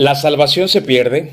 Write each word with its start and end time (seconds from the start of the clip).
¿La 0.00 0.14
salvación 0.14 0.70
se 0.70 0.80
pierde? 0.80 1.28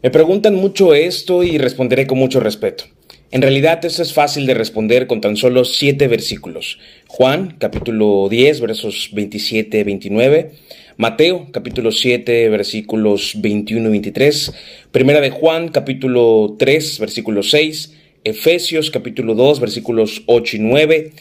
Me 0.00 0.12
preguntan 0.12 0.54
mucho 0.54 0.94
esto 0.94 1.42
y 1.42 1.58
responderé 1.58 2.06
con 2.06 2.18
mucho 2.18 2.38
respeto. 2.38 2.84
En 3.32 3.42
realidad 3.42 3.84
eso 3.84 4.00
es 4.00 4.12
fácil 4.12 4.46
de 4.46 4.54
responder 4.54 5.08
con 5.08 5.20
tan 5.20 5.36
solo 5.36 5.64
siete 5.64 6.06
versículos. 6.06 6.78
Juan, 7.08 7.56
capítulo 7.58 8.28
10, 8.30 8.60
versos 8.60 9.10
27 9.12 9.82
29. 9.82 10.52
Mateo, 10.98 11.48
capítulo 11.50 11.90
7, 11.90 12.48
versículos 12.50 13.32
21 13.38 13.88
y 13.88 13.90
23. 13.90 14.52
Primera 14.92 15.20
de 15.20 15.30
Juan, 15.30 15.70
capítulo 15.70 16.54
3, 16.60 17.00
versículo 17.00 17.42
6. 17.42 17.92
Efesios, 18.22 18.92
capítulo 18.92 19.34
2, 19.34 19.58
versículos 19.58 20.22
8 20.26 20.58
y 20.58 20.60
9. 20.60 21.12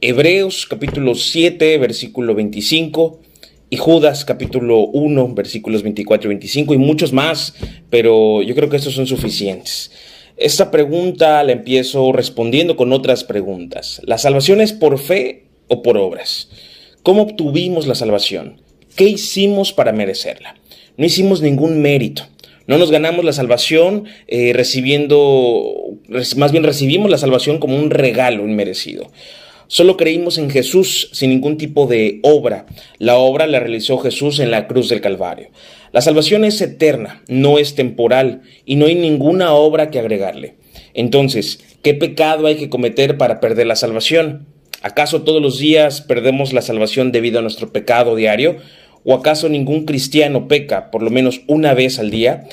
Hebreos, 0.00 0.66
capítulo 0.66 1.16
7, 1.16 1.78
versículo 1.78 2.36
25 2.36 3.18
y 3.72 3.78
Judas 3.78 4.26
capítulo 4.26 4.80
1 4.80 5.28
versículos 5.28 5.82
24 5.82 6.28
y 6.28 6.34
25 6.34 6.74
y 6.74 6.76
muchos 6.76 7.14
más, 7.14 7.54
pero 7.88 8.42
yo 8.42 8.54
creo 8.54 8.68
que 8.68 8.76
estos 8.76 8.92
son 8.92 9.06
suficientes. 9.06 9.90
Esta 10.36 10.70
pregunta 10.70 11.42
la 11.42 11.52
empiezo 11.52 12.12
respondiendo 12.12 12.76
con 12.76 12.92
otras 12.92 13.24
preguntas. 13.24 14.02
¿La 14.04 14.18
salvación 14.18 14.60
es 14.60 14.74
por 14.74 14.98
fe 14.98 15.46
o 15.68 15.80
por 15.80 15.96
obras? 15.96 16.50
¿Cómo 17.02 17.22
obtuvimos 17.22 17.86
la 17.86 17.94
salvación? 17.94 18.60
¿Qué 18.94 19.04
hicimos 19.04 19.72
para 19.72 19.94
merecerla? 19.94 20.54
No 20.98 21.06
hicimos 21.06 21.40
ningún 21.40 21.80
mérito. 21.80 22.24
No 22.66 22.76
nos 22.76 22.90
ganamos 22.90 23.24
la 23.24 23.32
salvación 23.32 24.04
eh, 24.28 24.52
recibiendo, 24.52 25.96
más 26.36 26.52
bien 26.52 26.64
recibimos 26.64 27.10
la 27.10 27.16
salvación 27.16 27.56
como 27.56 27.76
un 27.76 27.88
regalo 27.88 28.46
inmerecido. 28.46 29.10
Solo 29.72 29.96
creímos 29.96 30.36
en 30.36 30.50
Jesús 30.50 31.08
sin 31.12 31.30
ningún 31.30 31.56
tipo 31.56 31.86
de 31.86 32.20
obra. 32.24 32.66
La 32.98 33.16
obra 33.16 33.46
la 33.46 33.58
realizó 33.58 33.96
Jesús 33.96 34.38
en 34.38 34.50
la 34.50 34.68
cruz 34.68 34.90
del 34.90 35.00
Calvario. 35.00 35.48
La 35.92 36.02
salvación 36.02 36.44
es 36.44 36.60
eterna, 36.60 37.22
no 37.26 37.56
es 37.56 37.74
temporal 37.74 38.42
y 38.66 38.76
no 38.76 38.84
hay 38.84 38.96
ninguna 38.96 39.54
obra 39.54 39.90
que 39.90 39.98
agregarle. 39.98 40.56
Entonces, 40.92 41.58
¿qué 41.82 41.94
pecado 41.94 42.48
hay 42.48 42.56
que 42.56 42.68
cometer 42.68 43.16
para 43.16 43.40
perder 43.40 43.66
la 43.66 43.76
salvación? 43.76 44.46
¿Acaso 44.82 45.22
todos 45.22 45.40
los 45.40 45.58
días 45.58 46.02
perdemos 46.02 46.52
la 46.52 46.60
salvación 46.60 47.10
debido 47.10 47.38
a 47.38 47.42
nuestro 47.42 47.72
pecado 47.72 48.14
diario? 48.14 48.58
¿O 49.04 49.14
acaso 49.14 49.48
ningún 49.48 49.86
cristiano 49.86 50.48
peca 50.48 50.90
por 50.90 51.02
lo 51.02 51.08
menos 51.08 51.40
una 51.46 51.72
vez 51.72 51.98
al 51.98 52.10
día? 52.10 52.46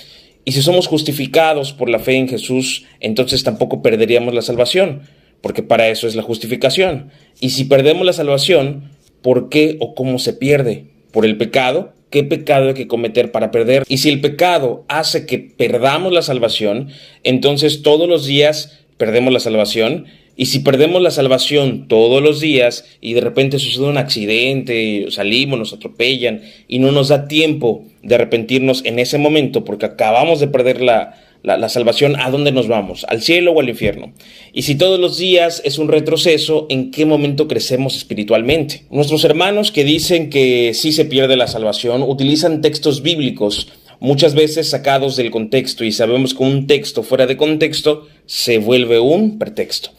Y 0.45 0.53
si 0.53 0.61
somos 0.61 0.87
justificados 0.87 1.73
por 1.73 1.89
la 1.89 1.99
fe 1.99 2.13
en 2.13 2.29
Jesús, 2.29 2.85
entonces 3.01 3.43
tampoco 3.43 3.81
perderíamos 3.81 4.33
la 4.33 4.41
salvación 4.41 5.01
porque 5.41 5.63
para 5.63 5.89
eso 5.89 6.07
es 6.07 6.15
la 6.15 6.23
justificación. 6.23 7.11
Y 7.39 7.51
si 7.51 7.65
perdemos 7.65 8.05
la 8.05 8.13
salvación, 8.13 8.91
¿por 9.21 9.49
qué 9.49 9.77
o 9.79 9.95
cómo 9.95 10.19
se 10.19 10.33
pierde? 10.33 10.85
¿Por 11.11 11.25
el 11.25 11.37
pecado? 11.37 11.93
¿Qué 12.09 12.23
pecado 12.23 12.69
hay 12.69 12.73
que 12.73 12.87
cometer 12.87 13.31
para 13.31 13.51
perder? 13.51 13.83
Y 13.87 13.99
si 13.99 14.09
el 14.09 14.21
pecado 14.21 14.83
hace 14.87 15.25
que 15.25 15.37
perdamos 15.37 16.11
la 16.11 16.21
salvación, 16.21 16.89
entonces 17.23 17.81
todos 17.83 18.09
los 18.09 18.25
días 18.25 18.79
perdemos 18.97 19.31
la 19.31 19.39
salvación. 19.39 20.05
Y 20.35 20.47
si 20.47 20.59
perdemos 20.59 21.01
la 21.01 21.11
salvación 21.11 21.87
todos 21.87 22.23
los 22.23 22.39
días 22.39 22.85
y 23.01 23.13
de 23.13 23.21
repente 23.21 23.59
sucede 23.59 23.85
un 23.85 23.97
accidente, 23.97 25.05
salimos, 25.09 25.59
nos 25.59 25.73
atropellan 25.73 26.41
y 26.67 26.79
no 26.79 26.91
nos 26.91 27.09
da 27.09 27.27
tiempo 27.27 27.83
de 28.03 28.15
arrepentirnos 28.15 28.85
en 28.85 28.99
ese 28.99 29.17
momento 29.17 29.65
porque 29.65 29.85
acabamos 29.85 30.39
de 30.39 30.47
perder 30.47 30.81
la, 30.81 31.17
la, 31.43 31.69
salvación, 31.69 32.15
¿a 32.19 32.29
dónde 32.29 32.51
nos 32.51 32.67
vamos? 32.67 33.05
¿Al 33.07 33.21
cielo 33.21 33.53
o 33.53 33.59
al 33.61 33.69
infierno? 33.69 34.13
Y 34.53 34.63
si 34.63 34.75
todos 34.75 34.99
los 34.99 35.17
días 35.17 35.61
es 35.63 35.77
un 35.77 35.87
retroceso, 35.87 36.67
¿en 36.69 36.91
qué 36.91 37.05
momento 37.05 37.47
crecemos 37.47 37.95
espiritualmente? 37.95 38.83
Nuestros 38.89 39.23
hermanos 39.23 39.71
que 39.71 39.83
dicen 39.83 40.29
que 40.29 40.73
sí 40.73 40.91
se 40.91 41.05
pierde 41.05 41.37
la 41.37 41.47
salvación 41.47 42.03
utilizan 42.03 42.61
textos 42.61 43.01
bíblicos 43.01 43.67
muchas 43.99 44.33
veces 44.33 44.69
sacados 44.69 45.15
del 45.15 45.31
contexto 45.31 45.83
y 45.83 45.91
sabemos 45.91 46.33
que 46.33 46.43
un 46.43 46.67
texto 46.67 47.03
fuera 47.03 47.25
de 47.25 47.37
contexto 47.37 48.07
se 48.25 48.57
vuelve 48.57 48.99
un 48.99 49.39
pretexto. 49.39 49.91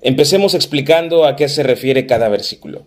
Empecemos 0.00 0.54
explicando 0.54 1.24
a 1.24 1.36
qué 1.36 1.48
se 1.48 1.62
refiere 1.62 2.06
cada 2.06 2.28
versículo. 2.28 2.86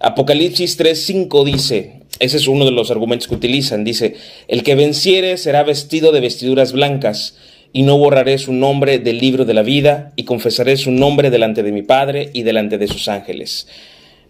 Apocalipsis 0.00 0.78
3:5 0.78 1.44
dice, 1.44 2.02
ese 2.20 2.36
es 2.36 2.48
uno 2.48 2.64
de 2.64 2.70
los 2.70 2.90
argumentos 2.90 3.28
que 3.28 3.34
utilizan, 3.34 3.84
dice, 3.84 4.16
el 4.48 4.62
que 4.62 4.74
venciere 4.74 5.36
será 5.36 5.62
vestido 5.62 6.12
de 6.12 6.20
vestiduras 6.20 6.72
blancas, 6.72 7.36
y 7.72 7.82
no 7.82 7.98
borraré 7.98 8.38
su 8.38 8.52
nombre 8.52 8.98
del 8.98 9.18
libro 9.18 9.44
de 9.44 9.54
la 9.54 9.62
vida, 9.62 10.12
y 10.16 10.24
confesaré 10.24 10.76
su 10.76 10.90
nombre 10.90 11.30
delante 11.30 11.62
de 11.62 11.72
mi 11.72 11.82
Padre 11.82 12.30
y 12.32 12.42
delante 12.42 12.78
de 12.78 12.88
sus 12.88 13.08
ángeles. 13.08 13.68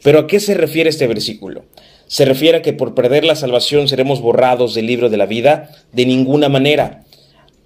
Pero 0.03 0.21
¿a 0.21 0.27
qué 0.27 0.41
se 0.41 0.55
refiere 0.55 0.91
este 0.91 1.07
versículo? 1.07 1.65
¿Se 2.07 2.25
refiere 2.25 2.59
a 2.59 2.63
que 2.63 2.73
por 2.73 2.95
perder 2.95 3.25
la 3.25 3.37
salvación 3.37 3.89
seremos 3.89 4.21
borrados 4.21 4.75
del 4.75 4.87
libro 4.87 5.11
de 5.11 5.17
la 5.17 5.27
vida? 5.27 5.71
De 5.93 6.07
ninguna 6.07 6.49
manera. 6.49 7.05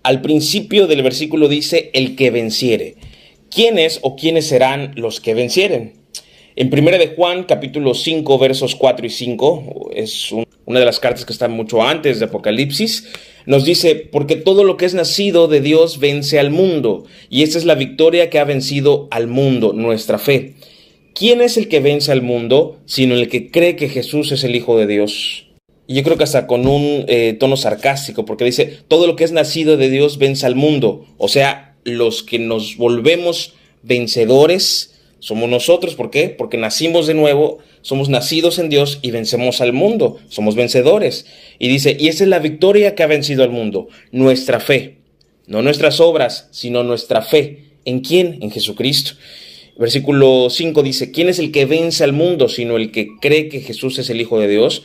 Al 0.03 0.21
principio 0.21 0.87
del 0.87 1.03
versículo 1.03 1.49
dice 1.49 1.91
el 1.95 2.17
que 2.17 2.31
venciere. 2.31 2.97
¿Quiénes 3.51 4.01
o 4.03 4.17
quiénes 4.17 4.49
serán 4.49 4.93
los 4.97 5.21
que 5.21 5.35
vencieren? 5.35 6.02
En 6.55 6.69
Primera 6.69 6.99
de 6.99 7.09
Juan, 7.09 7.45
capítulo 7.45 7.95
5, 7.95 8.39
versos 8.39 8.75
4 8.77 9.07
y 9.07 9.11
5, 9.11 9.91
es 9.95 10.33
una 10.67 10.81
de 10.81 10.85
las 10.85 11.01
cartas 11.01 11.25
que 11.25 11.33
están 11.33 11.53
mucho 11.53 11.83
antes 11.83 12.19
de 12.19 12.27
Apocalipsis, 12.27 13.09
nos 13.47 13.65
dice, 13.65 13.95
porque 13.97 14.37
todo 14.37 14.63
lo 14.63 14.77
que 14.77 14.85
es 14.85 14.93
nacido 14.93 15.49
de 15.49 15.63
Dios 15.63 15.99
vence 15.99 16.39
al 16.39 16.51
mundo, 16.51 17.05
y 17.31 17.43
esta 17.43 17.57
es 17.57 17.65
la 17.65 17.75
victoria 17.75 18.29
que 18.29 18.39
ha 18.39 18.45
vencido 18.45 19.09
al 19.11 19.29
mundo, 19.29 19.73
nuestra 19.73 20.19
fe. 20.19 20.53
¿Quién 21.15 21.41
es 21.41 21.57
el 21.57 21.69
que 21.69 21.81
vence 21.81 22.13
al 22.13 22.21
mundo, 22.21 22.81
sino 22.85 23.15
el 23.15 23.31
que 23.31 23.51
cree 23.51 23.75
que 23.75 23.89
Jesús 23.89 24.31
es 24.31 24.45
el 24.45 24.55
Hijo 24.55 24.77
de 24.77 24.87
Dios? 24.87 25.47
Y 25.87 25.95
yo 25.95 26.03
creo 26.03 26.19
que 26.19 26.25
hasta 26.25 26.47
con 26.47 26.67
un 26.67 27.07
eh, 27.09 27.35
tono 27.41 27.57
sarcástico, 27.57 28.27
porque 28.27 28.45
dice, 28.45 28.81
todo 28.89 29.07
lo 29.07 29.17
que 29.17 29.25
es 29.25 29.33
nacido 29.33 29.79
de 29.79 29.89
Dios 29.89 30.19
vence 30.19 30.45
al 30.45 30.55
mundo, 30.55 31.07
o 31.17 31.29
sea, 31.29 31.77
los 31.85 32.23
que 32.23 32.39
nos 32.39 32.77
volvemos 32.77 33.55
vencedores, 33.83 34.92
somos 35.23 35.49
nosotros, 35.49 35.95
¿por 35.95 36.11
qué? 36.11 36.31
Porque 36.31 36.57
nacimos 36.57 37.07
de 37.07 37.15
nuevo, 37.15 37.59
somos 37.83 38.09
nacidos 38.09 38.59
en 38.59 38.69
Dios 38.69 38.99
y 39.03 39.13
vencemos 39.13 39.61
al 39.61 39.73
mundo, 39.73 40.19
somos 40.29 40.57
vencedores. 40.57 41.27
Y 41.61 41.69
dice, 41.69 41.97
y 41.97 42.09
esa 42.09 42.25
es 42.25 42.29
la 42.29 42.41
victoria 42.41 42.97
que 42.97 43.05
ha 43.05 43.07
vencido 43.07 43.45
al 43.45 43.51
mundo, 43.51 43.87
nuestra 44.11 44.59
fe. 44.59 44.97
No 45.47 45.63
nuestras 45.63 46.01
obras, 46.01 46.49
sino 46.51 46.83
nuestra 46.83 47.23
fe. 47.23 47.67
¿En 47.85 48.01
quién? 48.01 48.39
En 48.43 48.51
Jesucristo. 48.51 49.13
Versículo 49.79 50.51
5 50.51 50.83
dice, 50.83 51.13
¿quién 51.13 51.29
es 51.29 51.39
el 51.39 51.53
que 51.53 51.67
vence 51.67 52.03
al 52.03 52.13
mundo, 52.13 52.49
sino 52.49 52.77
el 52.77 52.91
que 52.91 53.07
cree 53.21 53.49
que 53.49 53.61
Jesús 53.61 54.01
es 54.01 54.11
el 54.11 54.21
Hijo 54.21 54.41
de 54.41 54.49
Dios? 54.49 54.83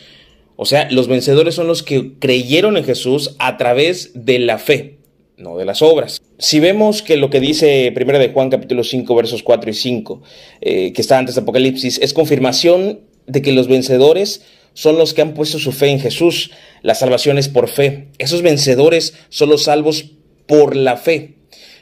O 0.55 0.67
sea, 0.67 0.87
los 0.91 1.07
vencedores 1.07 1.55
son 1.55 1.65
los 1.65 1.81
que 1.81 2.11
creyeron 2.19 2.77
en 2.77 2.83
Jesús 2.83 3.35
a 3.39 3.57
través 3.57 4.11
de 4.13 4.37
la 4.37 4.59
fe 4.59 4.96
no 5.37 5.57
de 5.57 5.65
las 5.65 5.81
obras. 5.81 6.21
Si 6.39 6.59
vemos 6.59 7.01
que 7.01 7.15
lo 7.15 7.29
que 7.29 7.39
dice 7.39 7.93
1 7.95 8.19
de 8.19 8.29
Juan 8.29 8.49
capítulo 8.49 8.83
5 8.83 9.15
versos 9.15 9.43
4 9.43 9.69
y 9.69 9.73
5, 9.73 10.21
eh, 10.61 10.93
que 10.93 11.01
está 11.01 11.17
antes 11.17 11.35
de 11.35 11.41
Apocalipsis, 11.41 11.99
es 12.01 12.13
confirmación 12.13 13.01
de 13.27 13.41
que 13.41 13.51
los 13.51 13.67
vencedores 13.67 14.41
son 14.73 14.97
los 14.97 15.13
que 15.13 15.21
han 15.21 15.33
puesto 15.33 15.59
su 15.59 15.71
fe 15.71 15.89
en 15.89 15.99
Jesús. 15.99 16.51
La 16.81 16.95
salvación 16.95 17.37
es 17.37 17.49
por 17.49 17.67
fe. 17.67 18.09
Esos 18.17 18.41
vencedores 18.41 19.13
son 19.29 19.49
los 19.49 19.63
salvos 19.63 20.05
por 20.47 20.75
la 20.75 20.97
fe, 20.97 21.35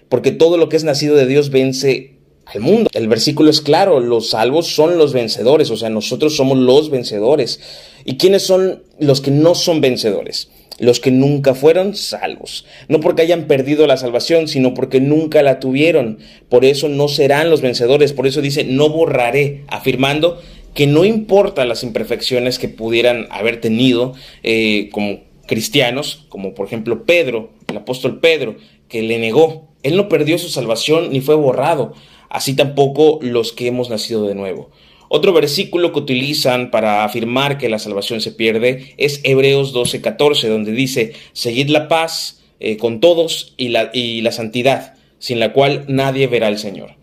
porque 0.09 0.31
todo 0.31 0.57
lo 0.57 0.69
que 0.69 0.75
es 0.75 0.83
nacido 0.83 1.15
de 1.15 1.25
Dios 1.25 1.49
vence 1.49 2.15
al 2.45 2.61
mundo. 2.61 2.89
El 2.93 3.07
versículo 3.07 3.49
es 3.49 3.61
claro, 3.61 3.99
los 3.99 4.31
salvos 4.31 4.67
son 4.67 4.97
los 4.97 5.13
vencedores, 5.13 5.71
o 5.71 5.77
sea, 5.77 5.89
nosotros 5.89 6.35
somos 6.35 6.57
los 6.57 6.89
vencedores. 6.89 7.59
¿Y 8.03 8.17
quiénes 8.17 8.43
son 8.43 8.83
los 8.99 9.21
que 9.21 9.31
no 9.31 9.55
son 9.55 9.81
vencedores? 9.81 10.49
Los 10.79 10.99
que 10.99 11.11
nunca 11.11 11.55
fueron 11.55 11.95
salvos. 11.95 12.65
No 12.87 12.99
porque 12.99 13.21
hayan 13.21 13.45
perdido 13.45 13.87
la 13.87 13.97
salvación, 13.97 14.47
sino 14.47 14.73
porque 14.73 14.99
nunca 14.99 15.41
la 15.41 15.59
tuvieron. 15.59 16.19
Por 16.49 16.65
eso 16.65 16.89
no 16.89 17.07
serán 17.07 17.49
los 17.49 17.61
vencedores. 17.61 18.13
Por 18.13 18.27
eso 18.27 18.41
dice, 18.41 18.63
no 18.63 18.89
borraré, 18.89 19.63
afirmando 19.67 20.41
que 20.73 20.87
no 20.87 21.05
importa 21.05 21.65
las 21.65 21.83
imperfecciones 21.83 22.59
que 22.59 22.67
pudieran 22.67 23.27
haber 23.31 23.61
tenido 23.61 24.13
eh, 24.43 24.89
como 24.91 25.21
cristianos, 25.47 26.25
como 26.27 26.53
por 26.53 26.67
ejemplo 26.67 27.05
Pedro, 27.05 27.51
el 27.67 27.77
apóstol 27.77 28.19
Pedro, 28.19 28.57
que 28.89 29.01
le 29.01 29.17
negó. 29.17 29.69
Él 29.83 29.95
no 29.95 30.09
perdió 30.09 30.37
su 30.37 30.49
salvación 30.49 31.11
ni 31.11 31.21
fue 31.21 31.35
borrado. 31.35 31.93
Así 32.29 32.55
tampoco 32.55 33.19
los 33.21 33.53
que 33.53 33.67
hemos 33.67 33.89
nacido 33.89 34.27
de 34.27 34.35
nuevo. 34.35 34.69
Otro 35.09 35.33
versículo 35.33 35.93
que 35.93 35.99
utilizan 35.99 36.71
para 36.71 37.03
afirmar 37.03 37.57
que 37.57 37.69
la 37.69 37.79
salvación 37.79 38.21
se 38.21 38.31
pierde 38.31 38.93
es 38.97 39.21
Hebreos 39.23 39.73
12:14, 39.73 40.47
donde 40.47 40.71
dice, 40.71 41.13
seguid 41.33 41.69
la 41.69 41.87
paz 41.87 42.43
eh, 42.59 42.77
con 42.77 42.99
todos 42.99 43.53
y 43.57 43.69
la, 43.69 43.91
y 43.93 44.21
la 44.21 44.31
santidad, 44.31 44.95
sin 45.19 45.39
la 45.39 45.53
cual 45.53 45.85
nadie 45.87 46.27
verá 46.27 46.47
al 46.47 46.57
Señor. 46.57 46.95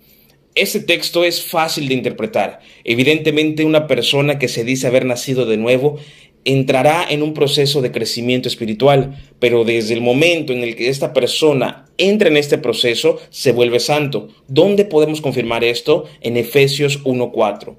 Este 0.55 0.81
texto 0.81 1.25
es 1.25 1.43
fácil 1.43 1.89
de 1.89 1.95
interpretar. 1.95 2.61
Evidentemente 2.85 3.65
una 3.65 3.87
persona 3.87 4.39
que 4.39 4.49
se 4.49 4.65
dice 4.65 4.87
haber 4.87 5.07
nacido 5.07 5.47
de 5.47 5.57
nuevo 5.57 5.99
entrará 6.45 7.07
en 7.09 7.23
un 7.23 7.35
proceso 7.35 7.81
de 7.83 7.93
crecimiento 7.93 8.49
espiritual, 8.49 9.17
pero 9.39 9.65
desde 9.65 9.95
el 9.95 10.01
momento 10.01 10.53
en 10.53 10.63
el 10.63 10.77
que 10.77 10.89
esta 10.89 11.13
persona 11.13 11.87
entra 11.99 12.29
en 12.29 12.37
este 12.37 12.59
proceso, 12.59 13.21
se 13.31 13.53
vuelve 13.53 13.81
santo. 13.81 14.29
¿Dónde 14.49 14.85
podemos 14.85 15.21
confirmar 15.21 15.65
esto? 15.65 16.05
En 16.21 16.37
Efesios 16.37 17.03
1.4. 17.05 17.77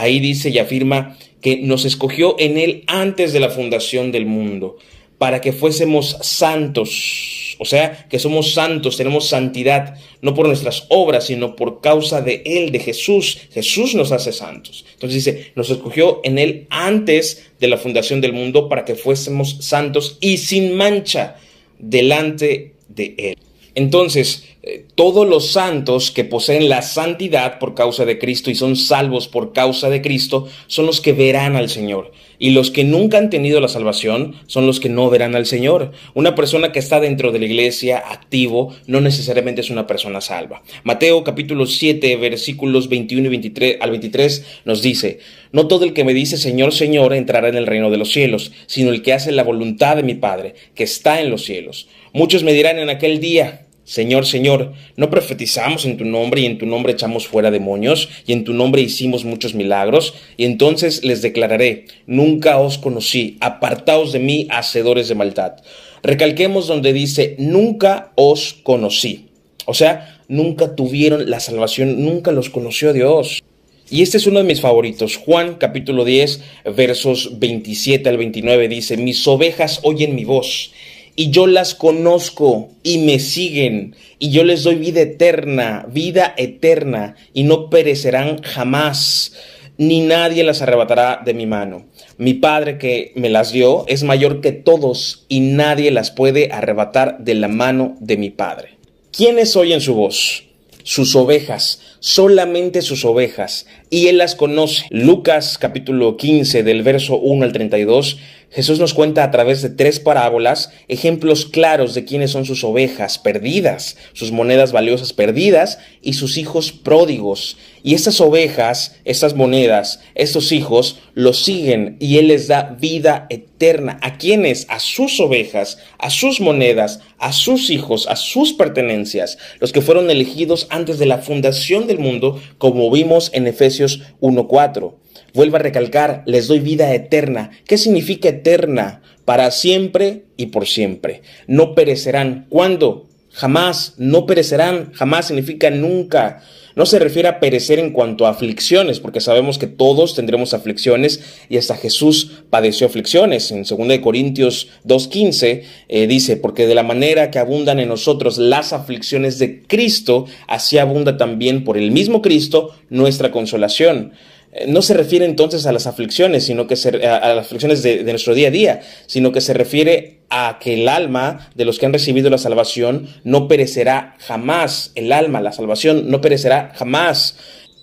Ahí 0.00 0.18
dice 0.18 0.48
y 0.48 0.58
afirma 0.58 1.18
que 1.42 1.58
nos 1.58 1.84
escogió 1.84 2.34
en 2.38 2.56
Él 2.56 2.84
antes 2.86 3.34
de 3.34 3.40
la 3.40 3.50
fundación 3.50 4.12
del 4.12 4.24
mundo, 4.24 4.78
para 5.18 5.42
que 5.42 5.52
fuésemos 5.52 6.16
santos. 6.22 7.56
O 7.58 7.66
sea, 7.66 8.06
que 8.08 8.18
somos 8.18 8.54
santos, 8.54 8.96
tenemos 8.96 9.28
santidad, 9.28 9.98
no 10.22 10.32
por 10.32 10.46
nuestras 10.46 10.86
obras, 10.88 11.26
sino 11.26 11.54
por 11.54 11.82
causa 11.82 12.22
de 12.22 12.40
Él, 12.46 12.72
de 12.72 12.78
Jesús. 12.78 13.40
Jesús 13.52 13.94
nos 13.94 14.10
hace 14.10 14.32
santos. 14.32 14.86
Entonces 14.94 15.22
dice, 15.22 15.52
nos 15.54 15.68
escogió 15.68 16.22
en 16.24 16.38
Él 16.38 16.66
antes 16.70 17.50
de 17.60 17.68
la 17.68 17.76
fundación 17.76 18.22
del 18.22 18.32
mundo 18.32 18.70
para 18.70 18.86
que 18.86 18.94
fuésemos 18.94 19.58
santos 19.60 20.16
y 20.22 20.38
sin 20.38 20.76
mancha 20.76 21.36
delante 21.78 22.72
de 22.88 23.14
Él. 23.18 23.36
Entonces, 23.74 24.46
todos 24.94 25.26
los 25.26 25.52
santos 25.52 26.10
que 26.10 26.24
poseen 26.24 26.68
la 26.68 26.82
santidad 26.82 27.58
por 27.58 27.74
causa 27.74 28.04
de 28.04 28.18
Cristo 28.18 28.50
y 28.50 28.54
son 28.54 28.76
salvos 28.76 29.28
por 29.28 29.52
causa 29.52 29.88
de 29.88 30.02
Cristo 30.02 30.48
son 30.66 30.86
los 30.86 31.00
que 31.00 31.12
verán 31.12 31.56
al 31.56 31.68
Señor. 31.68 32.12
Y 32.38 32.50
los 32.50 32.70
que 32.70 32.84
nunca 32.84 33.18
han 33.18 33.28
tenido 33.28 33.60
la 33.60 33.68
salvación 33.68 34.34
son 34.46 34.66
los 34.66 34.80
que 34.80 34.88
no 34.88 35.10
verán 35.10 35.36
al 35.36 35.44
Señor. 35.44 35.92
Una 36.14 36.34
persona 36.34 36.72
que 36.72 36.78
está 36.78 36.98
dentro 36.98 37.32
de 37.32 37.38
la 37.38 37.44
iglesia 37.44 37.98
activo 37.98 38.74
no 38.86 39.02
necesariamente 39.02 39.60
es 39.60 39.68
una 39.68 39.86
persona 39.86 40.22
salva. 40.22 40.62
Mateo 40.82 41.22
capítulo 41.22 41.66
7 41.66 42.16
versículos 42.16 42.88
21 42.88 43.26
y 43.26 43.30
23 43.30 43.76
al 43.80 43.90
23 43.90 44.46
nos 44.64 44.80
dice, 44.80 45.18
no 45.52 45.68
todo 45.68 45.84
el 45.84 45.92
que 45.92 46.04
me 46.04 46.14
dice 46.14 46.38
Señor, 46.38 46.72
Señor 46.72 47.12
entrará 47.12 47.48
en 47.48 47.56
el 47.56 47.66
reino 47.66 47.90
de 47.90 47.98
los 47.98 48.10
cielos, 48.10 48.52
sino 48.66 48.90
el 48.90 49.02
que 49.02 49.12
hace 49.12 49.32
la 49.32 49.42
voluntad 49.42 49.96
de 49.96 50.02
mi 50.02 50.14
Padre, 50.14 50.54
que 50.74 50.84
está 50.84 51.20
en 51.20 51.28
los 51.28 51.44
cielos. 51.44 51.88
Muchos 52.14 52.42
me 52.42 52.54
dirán 52.54 52.78
en 52.78 52.88
aquel 52.88 53.20
día, 53.20 53.66
Señor, 53.90 54.24
Señor, 54.24 54.72
¿no 54.94 55.10
profetizamos 55.10 55.84
en 55.84 55.96
tu 55.96 56.04
nombre 56.04 56.42
y 56.42 56.46
en 56.46 56.58
tu 56.58 56.64
nombre 56.64 56.92
echamos 56.92 57.26
fuera 57.26 57.50
demonios 57.50 58.08
y 58.24 58.32
en 58.32 58.44
tu 58.44 58.52
nombre 58.52 58.82
hicimos 58.82 59.24
muchos 59.24 59.56
milagros? 59.56 60.14
Y 60.36 60.44
entonces 60.44 61.02
les 61.02 61.22
declararé, 61.22 61.86
nunca 62.06 62.58
os 62.58 62.78
conocí, 62.78 63.36
apartaos 63.40 64.12
de 64.12 64.20
mí, 64.20 64.46
hacedores 64.48 65.08
de 65.08 65.16
maldad. 65.16 65.56
Recalquemos 66.04 66.68
donde 66.68 66.92
dice, 66.92 67.34
nunca 67.40 68.12
os 68.14 68.54
conocí. 68.62 69.26
O 69.66 69.74
sea, 69.74 70.20
nunca 70.28 70.76
tuvieron 70.76 71.28
la 71.28 71.40
salvación, 71.40 72.04
nunca 72.04 72.30
los 72.30 72.48
conoció 72.48 72.92
Dios. 72.92 73.42
Y 73.90 74.02
este 74.02 74.18
es 74.18 74.26
uno 74.28 74.38
de 74.38 74.44
mis 74.44 74.60
favoritos. 74.60 75.16
Juan 75.16 75.56
capítulo 75.56 76.04
10, 76.04 76.40
versos 76.76 77.40
27 77.40 78.08
al 78.08 78.18
29 78.18 78.68
dice, 78.68 78.96
mis 78.96 79.26
ovejas 79.26 79.80
oyen 79.82 80.14
mi 80.14 80.24
voz 80.24 80.70
y 81.20 81.28
yo 81.28 81.46
las 81.46 81.74
conozco 81.74 82.70
y 82.82 82.96
me 82.96 83.18
siguen, 83.18 83.94
y 84.18 84.30
yo 84.30 84.42
les 84.42 84.62
doy 84.62 84.76
vida 84.76 85.02
eterna, 85.02 85.84
vida 85.92 86.32
eterna, 86.38 87.14
y 87.34 87.42
no 87.42 87.68
perecerán 87.68 88.42
jamás, 88.42 89.34
ni 89.76 90.00
nadie 90.00 90.44
las 90.44 90.62
arrebatará 90.62 91.20
de 91.22 91.34
mi 91.34 91.44
mano. 91.44 91.84
Mi 92.16 92.32
Padre 92.32 92.78
que 92.78 93.12
me 93.16 93.28
las 93.28 93.52
dio 93.52 93.84
es 93.86 94.02
mayor 94.02 94.40
que 94.40 94.52
todos, 94.52 95.26
y 95.28 95.40
nadie 95.40 95.90
las 95.90 96.10
puede 96.10 96.52
arrebatar 96.52 97.18
de 97.18 97.34
la 97.34 97.48
mano 97.48 97.96
de 98.00 98.16
mi 98.16 98.30
Padre. 98.30 98.78
¿Quiénes 99.12 99.54
oyen 99.56 99.82
su 99.82 99.92
voz? 99.92 100.44
Sus 100.84 101.14
ovejas, 101.14 101.82
solamente 102.00 102.80
sus 102.80 103.04
ovejas, 103.04 103.66
y 103.90 104.06
Él 104.06 104.16
las 104.16 104.34
conoce. 104.34 104.86
Lucas 104.88 105.58
capítulo 105.58 106.16
15 106.16 106.62
del 106.62 106.82
verso 106.82 107.18
1 107.18 107.44
al 107.44 107.52
32 107.52 108.16
Jesús 108.52 108.80
nos 108.80 108.94
cuenta 108.94 109.22
a 109.22 109.30
través 109.30 109.62
de 109.62 109.70
tres 109.70 110.00
parábolas 110.00 110.72
ejemplos 110.88 111.46
claros 111.46 111.94
de 111.94 112.04
quiénes 112.04 112.32
son 112.32 112.44
sus 112.44 112.64
ovejas 112.64 113.16
perdidas, 113.16 113.96
sus 114.12 114.32
monedas 114.32 114.72
valiosas 114.72 115.12
perdidas 115.12 115.78
y 116.02 116.14
sus 116.14 116.36
hijos 116.36 116.72
pródigos. 116.72 117.56
Y 117.84 117.94
estas 117.94 118.20
ovejas, 118.20 118.96
estas 119.04 119.34
monedas, 119.34 120.00
estos 120.16 120.50
hijos 120.50 120.98
los 121.14 121.44
siguen 121.44 121.96
y 122.00 122.18
Él 122.18 122.26
les 122.26 122.48
da 122.48 122.76
vida 122.80 123.26
eterna. 123.30 123.98
¿A 124.02 124.18
quiénes? 124.18 124.66
A 124.68 124.80
sus 124.80 125.20
ovejas, 125.20 125.78
a 125.98 126.10
sus 126.10 126.40
monedas, 126.40 127.00
a 127.18 127.32
sus 127.32 127.70
hijos, 127.70 128.08
a 128.08 128.16
sus 128.16 128.52
pertenencias, 128.52 129.38
los 129.60 129.72
que 129.72 129.80
fueron 129.80 130.10
elegidos 130.10 130.66
antes 130.70 130.98
de 130.98 131.06
la 131.06 131.18
fundación 131.18 131.86
del 131.86 132.00
mundo, 132.00 132.40
como 132.58 132.90
vimos 132.90 133.30
en 133.32 133.46
Efesios 133.46 134.00
1.4. 134.20 134.99
Vuelvo 135.34 135.56
a 135.56 135.60
recalcar, 135.60 136.22
les 136.26 136.48
doy 136.48 136.60
vida 136.60 136.92
eterna. 136.94 137.50
¿Qué 137.66 137.78
significa 137.78 138.28
eterna? 138.28 139.02
Para 139.24 139.50
siempre 139.50 140.24
y 140.36 140.46
por 140.46 140.66
siempre. 140.66 141.22
No 141.46 141.74
perecerán. 141.74 142.46
¿Cuándo? 142.48 143.08
Jamás. 143.30 143.94
No 143.96 144.26
perecerán. 144.26 144.92
Jamás 144.92 145.26
significa 145.26 145.70
nunca. 145.70 146.42
No 146.76 146.86
se 146.86 146.98
refiere 146.98 147.28
a 147.28 147.40
perecer 147.40 147.78
en 147.78 147.92
cuanto 147.92 148.26
a 148.26 148.30
aflicciones, 148.30 149.00
porque 149.00 149.20
sabemos 149.20 149.58
que 149.58 149.66
todos 149.66 150.14
tendremos 150.14 150.54
aflicciones 150.54 151.20
y 151.48 151.56
hasta 151.56 151.76
Jesús 151.76 152.42
padeció 152.48 152.86
aflicciones. 152.86 153.50
En 153.50 153.64
2 153.64 153.98
Corintios 153.98 154.68
2.15 154.86 155.62
eh, 155.88 156.06
dice, 156.06 156.36
porque 156.36 156.66
de 156.66 156.74
la 156.74 156.82
manera 156.82 157.30
que 157.30 157.38
abundan 157.38 157.80
en 157.80 157.88
nosotros 157.88 158.38
las 158.38 158.72
aflicciones 158.72 159.38
de 159.38 159.62
Cristo, 159.62 160.26
así 160.46 160.78
abunda 160.78 161.16
también 161.16 161.64
por 161.64 161.76
el 161.76 161.90
mismo 161.90 162.22
Cristo 162.22 162.74
nuestra 162.88 163.32
consolación. 163.32 164.12
Eh, 164.52 164.66
no 164.66 164.82
se 164.82 164.94
refiere 164.94 165.24
entonces 165.24 165.66
a 165.66 165.72
las 165.72 165.86
aflicciones, 165.86 166.44
sino 166.44 166.66
que 166.66 166.76
se, 166.76 166.88
a, 167.06 167.34
las 167.34 167.46
aflicciones 167.46 167.82
de, 167.82 168.04
de, 168.04 168.12
nuestro 168.12 168.34
día 168.34 168.48
a 168.48 168.50
día, 168.50 168.80
sino 169.06 169.32
que 169.32 169.40
se 169.40 169.54
refiere 169.54 170.20
a 170.28 170.58
que 170.60 170.74
el 170.74 170.88
alma 170.88 171.50
de 171.54 171.64
los 171.64 171.78
que 171.78 171.86
han 171.86 171.92
recibido 171.92 172.30
la 172.30 172.38
salvación 172.38 173.08
no 173.24 173.48
perecerá 173.48 174.16
jamás. 174.18 174.92
El 174.94 175.12
alma, 175.12 175.40
la 175.40 175.52
salvación, 175.52 176.10
no 176.10 176.20
perecerá 176.20 176.72
jamás. 176.76 177.36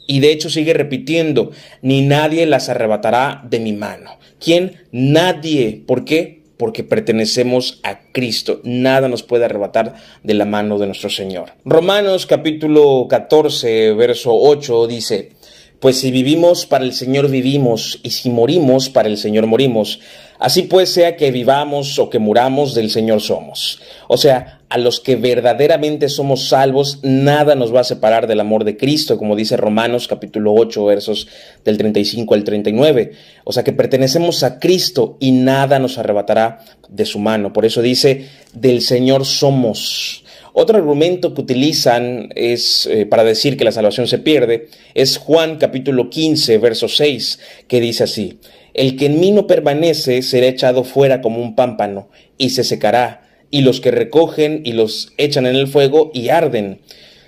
Y 0.07 0.21
de 0.21 0.31
hecho 0.31 0.49
sigue 0.49 0.73
repitiendo, 0.73 1.51
ni 1.81 2.01
nadie 2.01 2.45
las 2.45 2.69
arrebatará 2.69 3.43
de 3.49 3.59
mi 3.59 3.73
mano. 3.73 4.17
¿Quién? 4.39 4.77
Nadie. 4.91 5.83
¿Por 5.85 6.05
qué? 6.05 6.43
Porque 6.55 6.83
pertenecemos 6.83 7.81
a 7.83 7.99
Cristo. 8.13 8.61
Nada 8.63 9.09
nos 9.09 9.23
puede 9.23 9.45
arrebatar 9.45 9.95
de 10.23 10.33
la 10.33 10.45
mano 10.45 10.79
de 10.79 10.87
nuestro 10.87 11.09
Señor. 11.09 11.51
Romanos 11.65 12.25
capítulo 12.25 13.05
14, 13.09 13.93
verso 13.93 14.31
8 14.33 14.87
dice, 14.87 15.33
pues 15.79 15.99
si 15.99 16.11
vivimos 16.11 16.65
para 16.65 16.83
el 16.83 16.93
Señor 16.93 17.29
vivimos, 17.29 17.99
y 18.03 18.09
si 18.09 18.29
morimos 18.29 18.89
para 18.89 19.09
el 19.09 19.17
Señor 19.17 19.45
morimos. 19.45 19.99
Así 20.39 20.63
pues 20.63 20.91
sea 20.91 21.15
que 21.15 21.31
vivamos 21.31 21.97
o 21.99 22.09
que 22.09 22.19
muramos, 22.19 22.73
del 22.75 22.89
Señor 22.89 23.21
somos. 23.21 23.79
O 24.07 24.17
sea, 24.17 24.61
a 24.69 24.77
los 24.77 24.99
que 24.99 25.15
verdaderamente 25.15 26.09
somos 26.09 26.49
salvos, 26.49 26.99
nada 27.01 27.55
nos 27.55 27.73
va 27.73 27.81
a 27.81 27.85
separar 27.85 28.27
del 28.27 28.39
amor 28.39 28.63
de 28.63 28.75
Cristo, 28.75 29.17
como 29.17 29.35
dice 29.35 29.55
Romanos 29.55 30.07
capítulo 30.07 30.53
8, 30.53 30.85
versos 30.85 31.27
del 31.63 31.77
35 31.77 32.33
al 32.33 32.43
39. 32.43 33.11
O 33.45 33.53
sea, 33.53 33.63
que 33.63 33.73
pertenecemos 33.73 34.43
a 34.43 34.59
Cristo 34.59 35.17
y 35.19 35.31
nada 35.31 35.79
nos 35.79 35.97
arrebatará 35.97 36.59
de 36.89 37.05
su 37.05 37.19
mano. 37.19 37.53
Por 37.53 37.65
eso 37.65 37.81
dice, 37.81 38.27
del 38.53 38.81
Señor 38.81 39.25
somos. 39.25 40.23
Otro 40.59 40.79
argumento 40.79 41.35
que 41.35 41.41
utilizan 41.41 42.29
es 42.33 42.87
eh, 42.87 43.05
para 43.05 43.23
decir 43.23 43.57
que 43.57 43.63
la 43.63 43.71
salvación 43.71 44.07
se 44.07 44.17
pierde 44.17 44.69
es 44.95 45.17
Juan 45.17 45.59
capítulo 45.59 46.09
15, 46.09 46.57
verso 46.57 46.87
6, 46.87 47.39
que 47.67 47.79
dice 47.79 48.05
así, 48.05 48.39
El 48.73 48.95
que 48.95 49.05
en 49.05 49.19
mí 49.19 49.29
no 49.29 49.45
permanece 49.45 50.23
será 50.23 50.47
echado 50.47 50.83
fuera 50.83 51.21
como 51.21 51.43
un 51.43 51.53
pámpano 51.53 52.09
y 52.39 52.49
se 52.49 52.63
secará, 52.63 53.29
y 53.51 53.61
los 53.61 53.81
que 53.81 53.91
recogen 53.91 54.63
y 54.65 54.71
los 54.71 55.13
echan 55.17 55.45
en 55.45 55.55
el 55.55 55.67
fuego 55.67 56.09
y 56.11 56.29
arden. 56.29 56.79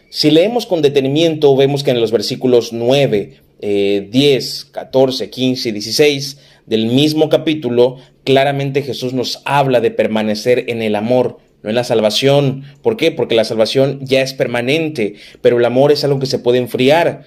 Si 0.09 0.31
leemos 0.31 0.65
con 0.65 0.81
detenimiento, 0.81 1.55
vemos 1.55 1.83
que 1.83 1.91
en 1.91 2.01
los 2.01 2.12
versículos 2.12 2.74
9, 2.74 3.38
10, 3.62 4.65
14, 4.71 5.29
15 5.29 5.69
y 5.69 5.71
16 5.71 6.38
del 6.65 6.88
mismo 6.88 7.29
capítulo, 7.29 7.98
claramente 8.24 8.81
Jesús 8.81 9.13
nos 9.13 9.43
habla 9.45 9.81
de 9.81 9.91
permanecer 9.91 10.65
en 10.67 10.81
el 10.81 10.95
amor, 10.95 11.38
no 11.63 11.69
en 11.69 11.75
la 11.75 11.83
salvación. 11.83 12.63
¿Por 12.81 12.97
qué? 12.97 13.11
Porque 13.11 13.35
la 13.35 13.43
salvación 13.43 13.99
ya 14.01 14.21
es 14.21 14.33
permanente, 14.33 15.15
pero 15.41 15.57
el 15.57 15.65
amor 15.65 15.91
es 15.91 16.03
algo 16.03 16.19
que 16.19 16.25
se 16.25 16.39
puede 16.39 16.57
enfriar. 16.57 17.23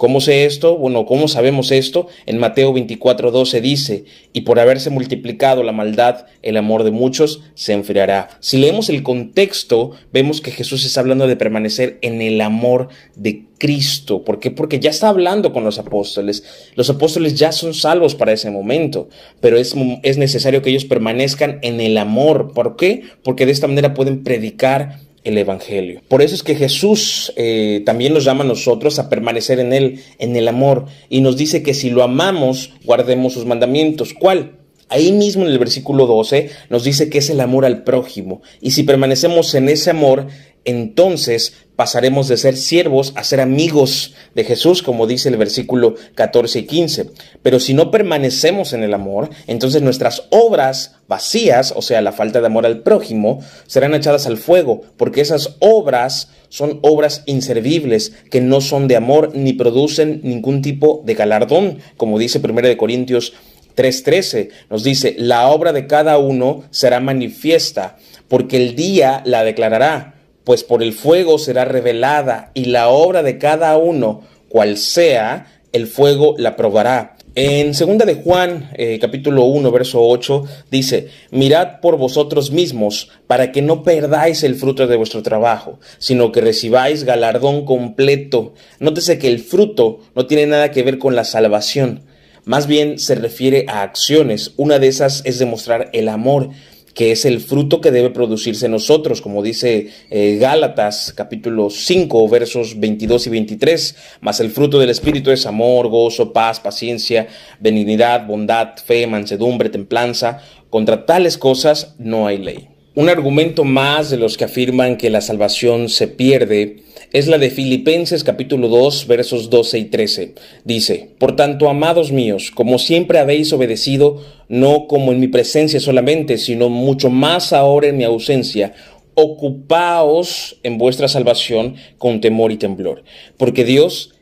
¿Cómo 0.00 0.22
sé 0.22 0.46
esto? 0.46 0.78
Bueno, 0.78 1.04
¿cómo 1.04 1.28
sabemos 1.28 1.70
esto? 1.70 2.06
En 2.24 2.38
Mateo 2.38 2.72
24, 2.72 3.30
12 3.30 3.60
dice, 3.60 4.04
y 4.32 4.40
por 4.40 4.58
haberse 4.58 4.88
multiplicado 4.88 5.62
la 5.62 5.72
maldad, 5.72 6.24
el 6.40 6.56
amor 6.56 6.84
de 6.84 6.90
muchos 6.90 7.42
se 7.52 7.74
enfriará. 7.74 8.30
Si 8.40 8.56
leemos 8.56 8.88
el 8.88 9.02
contexto, 9.02 9.90
vemos 10.10 10.40
que 10.40 10.52
Jesús 10.52 10.86
está 10.86 11.00
hablando 11.00 11.26
de 11.26 11.36
permanecer 11.36 11.98
en 12.00 12.22
el 12.22 12.40
amor 12.40 12.88
de 13.14 13.49
Cristo. 13.60 14.24
¿Por 14.24 14.40
qué? 14.40 14.50
Porque 14.50 14.80
ya 14.80 14.90
está 14.90 15.10
hablando 15.10 15.52
con 15.52 15.62
los 15.62 15.78
apóstoles. 15.78 16.42
Los 16.74 16.88
apóstoles 16.88 17.34
ya 17.34 17.52
son 17.52 17.74
salvos 17.74 18.14
para 18.16 18.32
ese 18.32 18.50
momento, 18.50 19.08
pero 19.40 19.58
es, 19.58 19.74
es 20.02 20.18
necesario 20.18 20.62
que 20.62 20.70
ellos 20.70 20.86
permanezcan 20.86 21.58
en 21.62 21.80
el 21.80 21.98
amor. 21.98 22.52
¿Por 22.54 22.74
qué? 22.76 23.02
Porque 23.22 23.46
de 23.46 23.52
esta 23.52 23.68
manera 23.68 23.92
pueden 23.94 24.24
predicar 24.24 24.98
el 25.24 25.36
Evangelio. 25.36 26.00
Por 26.08 26.22
eso 26.22 26.34
es 26.34 26.42
que 26.42 26.54
Jesús 26.54 27.32
eh, 27.36 27.82
también 27.84 28.14
nos 28.14 28.24
llama 28.24 28.44
a 28.44 28.46
nosotros 28.46 28.98
a 28.98 29.10
permanecer 29.10 29.60
en 29.60 29.74
Él, 29.74 30.00
en 30.18 30.34
el 30.34 30.48
amor, 30.48 30.86
y 31.10 31.20
nos 31.20 31.36
dice 31.36 31.62
que 31.62 31.74
si 31.74 31.90
lo 31.90 32.02
amamos, 32.02 32.72
guardemos 32.84 33.34
sus 33.34 33.44
mandamientos. 33.44 34.14
¿Cuál? 34.14 34.52
Ahí 34.90 35.12
mismo 35.12 35.44
en 35.44 35.52
el 35.52 35.58
versículo 35.60 36.06
12 36.06 36.50
nos 36.68 36.82
dice 36.82 37.08
que 37.08 37.18
es 37.18 37.30
el 37.30 37.40
amor 37.40 37.64
al 37.64 37.84
prójimo. 37.84 38.42
Y 38.60 38.72
si 38.72 38.82
permanecemos 38.82 39.54
en 39.54 39.68
ese 39.68 39.90
amor, 39.90 40.26
entonces 40.64 41.54
pasaremos 41.80 42.28
de 42.28 42.36
ser 42.36 42.58
siervos 42.58 43.14
a 43.16 43.24
ser 43.24 43.40
amigos 43.40 44.14
de 44.34 44.44
Jesús, 44.44 44.82
como 44.82 45.06
dice 45.06 45.30
el 45.30 45.38
versículo 45.38 45.94
14 46.14 46.58
y 46.58 46.66
15. 46.66 47.10
Pero 47.42 47.58
si 47.58 47.72
no 47.72 47.90
permanecemos 47.90 48.74
en 48.74 48.82
el 48.82 48.92
amor, 48.92 49.30
entonces 49.46 49.80
nuestras 49.80 50.24
obras 50.28 50.96
vacías, 51.08 51.72
o 51.74 51.80
sea, 51.80 52.02
la 52.02 52.12
falta 52.12 52.40
de 52.40 52.46
amor 52.48 52.66
al 52.66 52.82
prójimo, 52.82 53.42
serán 53.66 53.94
echadas 53.94 54.26
al 54.26 54.36
fuego, 54.36 54.82
porque 54.98 55.22
esas 55.22 55.56
obras 55.60 56.28
son 56.50 56.80
obras 56.82 57.22
inservibles, 57.24 58.12
que 58.30 58.42
no 58.42 58.60
son 58.60 58.86
de 58.86 58.96
amor 58.96 59.32
ni 59.34 59.54
producen 59.54 60.20
ningún 60.22 60.60
tipo 60.60 61.02
de 61.06 61.14
galardón, 61.14 61.78
como 61.96 62.18
dice 62.18 62.40
1 62.44 62.76
Corintios 62.76 63.32
3:13 63.74 64.50
nos 64.68 64.84
dice, 64.84 65.14
la 65.16 65.48
obra 65.48 65.72
de 65.72 65.86
cada 65.86 66.18
uno 66.18 66.64
será 66.70 67.00
manifiesta, 67.00 67.96
porque 68.28 68.58
el 68.58 68.76
día 68.76 69.22
la 69.24 69.44
declarará 69.44 70.19
pues 70.50 70.64
por 70.64 70.82
el 70.82 70.94
fuego 70.94 71.38
será 71.38 71.64
revelada 71.64 72.50
y 72.54 72.64
la 72.64 72.88
obra 72.88 73.22
de 73.22 73.38
cada 73.38 73.76
uno, 73.76 74.22
cual 74.48 74.78
sea, 74.78 75.46
el 75.72 75.86
fuego 75.86 76.34
la 76.38 76.56
probará. 76.56 77.16
En 77.36 77.72
segunda 77.72 78.04
de 78.04 78.16
Juan, 78.16 78.68
eh, 78.74 78.98
capítulo 79.00 79.44
1, 79.44 79.70
verso 79.70 80.02
8, 80.02 80.42
dice, 80.68 81.06
mirad 81.30 81.78
por 81.80 81.98
vosotros 81.98 82.50
mismos, 82.50 83.12
para 83.28 83.52
que 83.52 83.62
no 83.62 83.84
perdáis 83.84 84.42
el 84.42 84.56
fruto 84.56 84.88
de 84.88 84.96
vuestro 84.96 85.22
trabajo, 85.22 85.78
sino 85.98 86.32
que 86.32 86.40
recibáis 86.40 87.04
galardón 87.04 87.64
completo. 87.64 88.54
Nótese 88.80 89.20
que 89.20 89.28
el 89.28 89.38
fruto 89.38 90.00
no 90.16 90.26
tiene 90.26 90.46
nada 90.46 90.72
que 90.72 90.82
ver 90.82 90.98
con 90.98 91.14
la 91.14 91.22
salvación, 91.22 92.02
más 92.44 92.66
bien 92.66 92.98
se 92.98 93.14
refiere 93.14 93.66
a 93.68 93.82
acciones. 93.82 94.54
Una 94.56 94.78
de 94.78 94.88
esas 94.88 95.22
es 95.24 95.38
demostrar 95.38 95.90
el 95.92 96.08
amor 96.08 96.50
que 96.94 97.12
es 97.12 97.24
el 97.24 97.40
fruto 97.40 97.80
que 97.80 97.90
debe 97.90 98.10
producirse 98.10 98.66
en 98.66 98.72
nosotros, 98.72 99.20
como 99.20 99.42
dice 99.42 99.88
eh, 100.10 100.38
Gálatas 100.40 101.12
capítulo 101.16 101.70
5 101.70 102.28
versos 102.28 102.78
22 102.78 103.26
y 103.26 103.30
23, 103.30 103.96
mas 104.20 104.40
el 104.40 104.50
fruto 104.50 104.78
del 104.78 104.90
Espíritu 104.90 105.30
es 105.30 105.46
amor, 105.46 105.88
gozo, 105.88 106.32
paz, 106.32 106.60
paciencia, 106.60 107.28
benignidad, 107.60 108.26
bondad, 108.26 108.76
fe, 108.84 109.06
mansedumbre, 109.06 109.70
templanza, 109.70 110.42
contra 110.68 111.06
tales 111.06 111.38
cosas 111.38 111.94
no 111.98 112.26
hay 112.26 112.38
ley. 112.38 112.68
Un 112.94 113.08
argumento 113.08 113.64
más 113.64 114.10
de 114.10 114.16
los 114.16 114.36
que 114.36 114.44
afirman 114.44 114.96
que 114.96 115.10
la 115.10 115.20
salvación 115.20 115.88
se 115.88 116.08
pierde 116.08 116.82
es 117.12 117.26
la 117.26 117.38
de 117.38 117.50
Filipenses 117.50 118.22
capítulo 118.22 118.68
2 118.68 119.08
versos 119.08 119.50
12 119.50 119.78
y 119.78 119.84
13. 119.86 120.34
Dice, 120.64 121.10
Por 121.18 121.34
tanto, 121.34 121.68
amados 121.68 122.12
míos, 122.12 122.52
como 122.54 122.78
siempre 122.78 123.18
habéis 123.18 123.52
obedecido, 123.52 124.22
no 124.48 124.86
como 124.86 125.10
en 125.10 125.18
mi 125.18 125.26
presencia 125.26 125.80
solamente, 125.80 126.38
sino 126.38 126.68
mucho 126.68 127.10
más 127.10 127.52
ahora 127.52 127.88
en 127.88 127.96
mi 127.96 128.04
ausencia, 128.04 128.74
ocupaos 129.14 130.60
en 130.62 130.78
vuestra 130.78 131.08
salvación 131.08 131.74
con 131.98 132.20
temor 132.20 132.52
y 132.52 132.58
temblor, 132.58 133.02
porque 133.36 133.64
Dios 133.64 134.14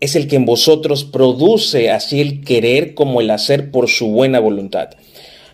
es 0.00 0.16
el 0.16 0.26
que 0.26 0.34
en 0.34 0.44
vosotros 0.44 1.04
produce 1.04 1.90
así 1.90 2.20
el 2.20 2.42
querer 2.42 2.94
como 2.94 3.20
el 3.20 3.30
hacer 3.30 3.70
por 3.70 3.88
su 3.88 4.08
buena 4.08 4.40
voluntad. 4.40 4.90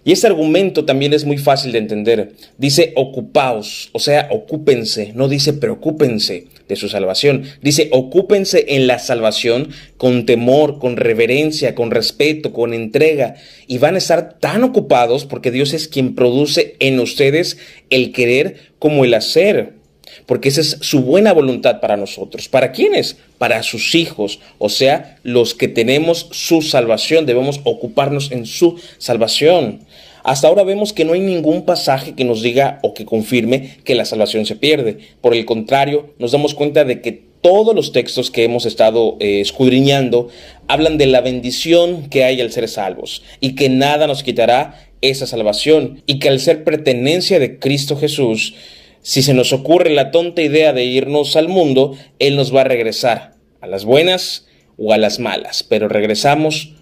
Y 0.05 0.13
este 0.13 0.27
argumento 0.27 0.87
también 0.87 1.13
es 1.13 1.27
muy 1.27 1.37
fácil 1.37 1.73
de 1.73 1.79
entender. 1.79 2.33
Dice 2.57 2.95
ocupaos, 2.97 3.91
o 3.93 3.99
sea, 3.99 4.29
ocúpense, 4.31 5.13
no 5.15 5.29
dice 5.29 5.53
preocúpense 5.53 6.47
de 6.69 6.77
su 6.77 6.89
salvación. 6.89 7.45
Dice 7.63 7.89
ocúpense 7.93 8.67
en 8.69 8.87
la 8.87 8.99
salvación 8.99 9.71
con 9.97 10.27
temor, 10.27 10.79
con 10.79 10.97
reverencia, 10.97 11.75
con 11.75 11.91
respeto, 11.91 12.53
con 12.53 12.75
entrega. 12.75 13.37
Y 13.67 13.79
van 13.79 13.95
a 13.95 13.99
estar 13.99 14.39
tan 14.39 14.65
ocupados 14.65 15.25
porque 15.25 15.51
Dios 15.51 15.73
es 15.73 15.89
quien 15.89 16.15
produce 16.15 16.77
en 16.79 17.01
ustedes 17.01 17.59
el 17.91 18.13
querer 18.13 18.57
como 18.79 19.05
el 19.05 19.15
hacer 19.15 19.79
porque 20.27 20.49
esa 20.49 20.61
es 20.61 20.79
su 20.81 21.01
buena 21.01 21.33
voluntad 21.33 21.81
para 21.81 21.97
nosotros. 21.97 22.49
¿Para 22.49 22.73
quiénes? 22.73 23.17
Para 23.39 23.63
sus 23.63 23.95
hijos, 23.95 24.41
o 24.59 24.69
sea, 24.69 25.19
los 25.23 25.55
que 25.55 25.69
tenemos 25.69 26.29
su 26.33 26.63
salvación, 26.63 27.27
debemos 27.27 27.61
ocuparnos 27.65 28.31
en 28.31 28.47
su 28.47 28.79
salvación. 28.99 29.81
Hasta 30.29 30.47
ahora 30.47 30.63
vemos 30.63 30.93
que 30.93 31.07
no 31.07 31.15
hay 31.15 31.21
ningún 31.21 31.65
pasaje 31.65 32.15
que 32.15 32.23
nos 32.23 32.43
diga 32.43 32.81
o 32.83 32.93
que 32.93 33.07
confirme 33.07 33.79
que 33.83 33.95
la 33.95 34.05
salvación 34.05 34.45
se 34.45 34.57
pierde. 34.57 34.99
Por 35.23 35.35
el 35.35 35.47
contrario, 35.47 36.13
nos 36.19 36.33
damos 36.33 36.55
cuenta 36.55 36.85
de 36.85 37.01
que 37.01 37.13
todos 37.41 37.75
los 37.75 37.93
textos 37.93 38.31
que 38.31 38.45
hemos 38.45 38.67
estado 38.67 39.17
eh, 39.21 39.41
escudriñando 39.41 40.29
hablan 40.67 40.99
de 40.99 41.07
la 41.07 41.23
bendición 41.23 42.11
que 42.11 42.25
hay 42.25 42.43
al 42.43 42.53
ser 42.53 42.69
salvos 42.69 43.23
y 43.41 43.55
que 43.55 43.71
nada 43.71 44.07
nos 44.07 44.23
quitará 44.23 44.91
esa 45.01 45.27
salvación 45.27 46.03
y 46.05 46.19
que 46.19 46.29
al 46.29 46.41
ser 46.41 46.63
pertenencia 46.63 47.39
de 47.39 47.59
Cristo 47.59 47.97
Jesús, 47.97 48.55
si 49.01 49.23
se 49.23 49.33
nos 49.33 49.55
ocurre 49.55 49.89
la 49.89 50.11
tonta 50.11 50.43
idea 50.43 50.75
de 50.75 50.85
irnos 50.85 51.37
al 51.37 51.49
mundo, 51.49 51.97
Él 52.19 52.37
nos 52.37 52.55
va 52.55 52.61
a 52.61 52.65
regresar 52.65 53.37
a 53.63 53.67
las 53.67 53.87
buenas 53.87 54.47
o 54.77 54.93
a 54.93 54.99
las 54.99 55.21
malas, 55.21 55.63
pero 55.63 55.89
regresamos 55.89 56.75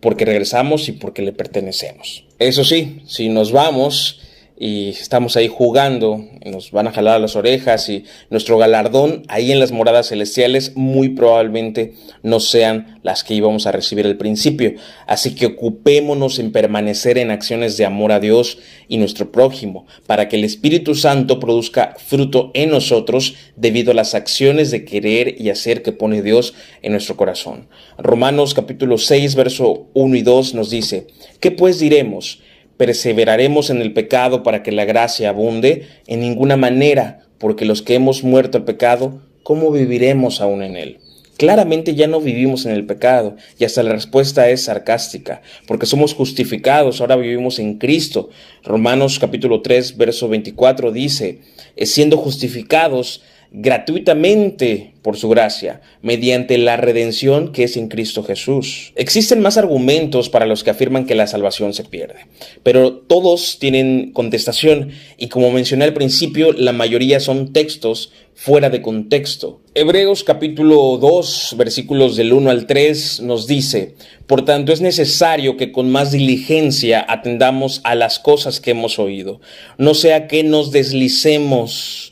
porque 0.00 0.24
regresamos 0.24 0.88
y 0.88 0.92
porque 0.92 1.22
le 1.22 1.32
pertenecemos. 1.32 2.24
Eso 2.38 2.64
sí, 2.64 3.02
si 3.06 3.28
nos 3.28 3.52
vamos 3.52 4.20
y 4.62 4.90
estamos 4.90 5.38
ahí 5.38 5.48
jugando, 5.48 6.22
nos 6.44 6.70
van 6.70 6.86
a 6.86 6.92
jalar 6.92 7.18
las 7.18 7.34
orejas 7.34 7.88
y 7.88 8.04
nuestro 8.28 8.58
galardón 8.58 9.22
ahí 9.28 9.52
en 9.52 9.58
las 9.58 9.72
moradas 9.72 10.10
celestiales 10.10 10.76
muy 10.76 11.08
probablemente 11.08 11.94
no 12.22 12.40
sean 12.40 13.00
las 13.02 13.24
que 13.24 13.32
íbamos 13.32 13.66
a 13.66 13.72
recibir 13.72 14.04
al 14.04 14.18
principio. 14.18 14.74
Así 15.06 15.34
que 15.34 15.46
ocupémonos 15.46 16.38
en 16.38 16.52
permanecer 16.52 17.16
en 17.16 17.30
acciones 17.30 17.78
de 17.78 17.86
amor 17.86 18.12
a 18.12 18.20
Dios 18.20 18.58
y 18.86 18.98
nuestro 18.98 19.32
prójimo, 19.32 19.86
para 20.06 20.28
que 20.28 20.36
el 20.36 20.44
Espíritu 20.44 20.94
Santo 20.94 21.40
produzca 21.40 21.96
fruto 21.96 22.50
en 22.52 22.68
nosotros 22.68 23.36
debido 23.56 23.92
a 23.92 23.94
las 23.94 24.14
acciones 24.14 24.70
de 24.70 24.84
querer 24.84 25.40
y 25.40 25.48
hacer 25.48 25.82
que 25.82 25.92
pone 25.92 26.20
Dios 26.20 26.52
en 26.82 26.92
nuestro 26.92 27.16
corazón. 27.16 27.68
Romanos 27.96 28.52
capítulo 28.52 28.98
6, 28.98 29.36
verso 29.36 29.86
1 29.94 30.16
y 30.16 30.20
2 30.20 30.52
nos 30.52 30.68
dice, 30.68 31.06
¿qué 31.40 31.50
pues 31.50 31.78
diremos? 31.78 32.42
Perseveraremos 32.80 33.68
en 33.68 33.82
el 33.82 33.92
pecado 33.92 34.42
para 34.42 34.62
que 34.62 34.72
la 34.72 34.86
gracia 34.86 35.28
abunde? 35.28 35.86
En 36.06 36.20
ninguna 36.20 36.56
manera, 36.56 37.26
porque 37.36 37.66
los 37.66 37.82
que 37.82 37.94
hemos 37.94 38.24
muerto 38.24 38.56
al 38.56 38.64
pecado, 38.64 39.20
¿cómo 39.42 39.70
viviremos 39.70 40.40
aún 40.40 40.62
en 40.62 40.76
él? 40.76 40.98
Claramente 41.36 41.94
ya 41.94 42.06
no 42.06 42.22
vivimos 42.22 42.64
en 42.64 42.72
el 42.72 42.86
pecado 42.86 43.36
y 43.58 43.64
hasta 43.64 43.82
la 43.82 43.92
respuesta 43.92 44.48
es 44.48 44.62
sarcástica, 44.62 45.42
porque 45.66 45.84
somos 45.84 46.14
justificados, 46.14 47.02
ahora 47.02 47.16
vivimos 47.16 47.58
en 47.58 47.76
Cristo. 47.76 48.30
Romanos 48.64 49.18
capítulo 49.18 49.60
3, 49.60 49.98
verso 49.98 50.30
24 50.30 50.90
dice, 50.90 51.40
siendo 51.82 52.16
justificados 52.16 53.20
gratuitamente 53.52 54.94
por 55.02 55.16
su 55.16 55.28
gracia, 55.28 55.80
mediante 56.02 56.58
la 56.58 56.76
redención 56.76 57.52
que 57.52 57.64
es 57.64 57.76
en 57.76 57.88
Cristo 57.88 58.22
Jesús. 58.22 58.92
Existen 58.96 59.40
más 59.40 59.56
argumentos 59.56 60.28
para 60.28 60.46
los 60.46 60.62
que 60.62 60.70
afirman 60.70 61.06
que 61.06 61.14
la 61.14 61.26
salvación 61.26 61.72
se 61.72 61.84
pierde, 61.84 62.26
pero 62.62 62.92
todos 62.92 63.58
tienen 63.58 64.12
contestación 64.12 64.90
y 65.16 65.28
como 65.28 65.50
mencioné 65.50 65.84
al 65.84 65.94
principio, 65.94 66.52
la 66.52 66.72
mayoría 66.72 67.18
son 67.18 67.52
textos 67.52 68.12
fuera 68.34 68.70
de 68.70 68.82
contexto. 68.82 69.60
Hebreos 69.74 70.24
capítulo 70.24 70.98
2 70.98 71.54
versículos 71.56 72.16
del 72.16 72.32
1 72.32 72.50
al 72.50 72.66
3 72.66 73.20
nos 73.20 73.46
dice, 73.46 73.96
por 74.26 74.44
tanto 74.44 74.72
es 74.72 74.80
necesario 74.80 75.56
que 75.56 75.72
con 75.72 75.90
más 75.90 76.12
diligencia 76.12 77.04
atendamos 77.08 77.80
a 77.84 77.94
las 77.94 78.18
cosas 78.18 78.60
que 78.60 78.72
hemos 78.72 78.98
oído, 78.98 79.40
no 79.78 79.94
sea 79.94 80.28
que 80.28 80.44
nos 80.44 80.70
deslicemos 80.70 82.09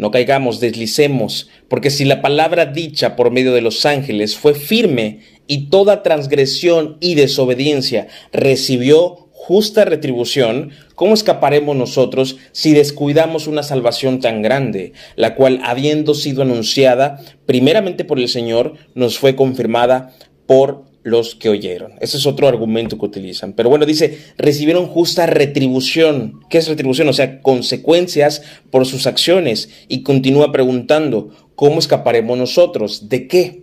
no 0.00 0.10
caigamos, 0.10 0.60
deslicemos, 0.60 1.50
porque 1.68 1.90
si 1.90 2.06
la 2.06 2.22
palabra 2.22 2.64
dicha 2.64 3.16
por 3.16 3.30
medio 3.30 3.52
de 3.52 3.60
los 3.60 3.84
ángeles 3.84 4.34
fue 4.34 4.54
firme 4.54 5.20
y 5.46 5.68
toda 5.68 6.02
transgresión 6.02 6.96
y 7.00 7.16
desobediencia 7.16 8.08
recibió 8.32 9.28
justa 9.30 9.84
retribución, 9.84 10.70
¿cómo 10.94 11.12
escaparemos 11.12 11.76
nosotros 11.76 12.38
si 12.52 12.72
descuidamos 12.72 13.46
una 13.46 13.62
salvación 13.62 14.20
tan 14.20 14.40
grande, 14.40 14.94
la 15.16 15.34
cual, 15.34 15.60
habiendo 15.64 16.14
sido 16.14 16.42
anunciada 16.42 17.20
primeramente 17.44 18.06
por 18.06 18.18
el 18.18 18.28
Señor, 18.28 18.76
nos 18.94 19.18
fue 19.18 19.36
confirmada 19.36 20.14
por 20.46 20.89
los 21.02 21.34
que 21.34 21.48
oyeron. 21.48 21.92
Ese 22.00 22.16
es 22.16 22.26
otro 22.26 22.46
argumento 22.46 22.98
que 22.98 23.06
utilizan. 23.06 23.54
Pero 23.54 23.70
bueno, 23.70 23.86
dice, 23.86 24.18
recibieron 24.36 24.86
justa 24.86 25.26
retribución. 25.26 26.40
¿Qué 26.50 26.58
es 26.58 26.68
retribución? 26.68 27.08
O 27.08 27.12
sea, 27.12 27.40
consecuencias 27.40 28.42
por 28.70 28.86
sus 28.86 29.06
acciones. 29.06 29.70
Y 29.88 30.02
continúa 30.02 30.52
preguntando, 30.52 31.30
¿cómo 31.54 31.78
escaparemos 31.78 32.36
nosotros? 32.36 33.08
¿De 33.08 33.26
qué? 33.28 33.62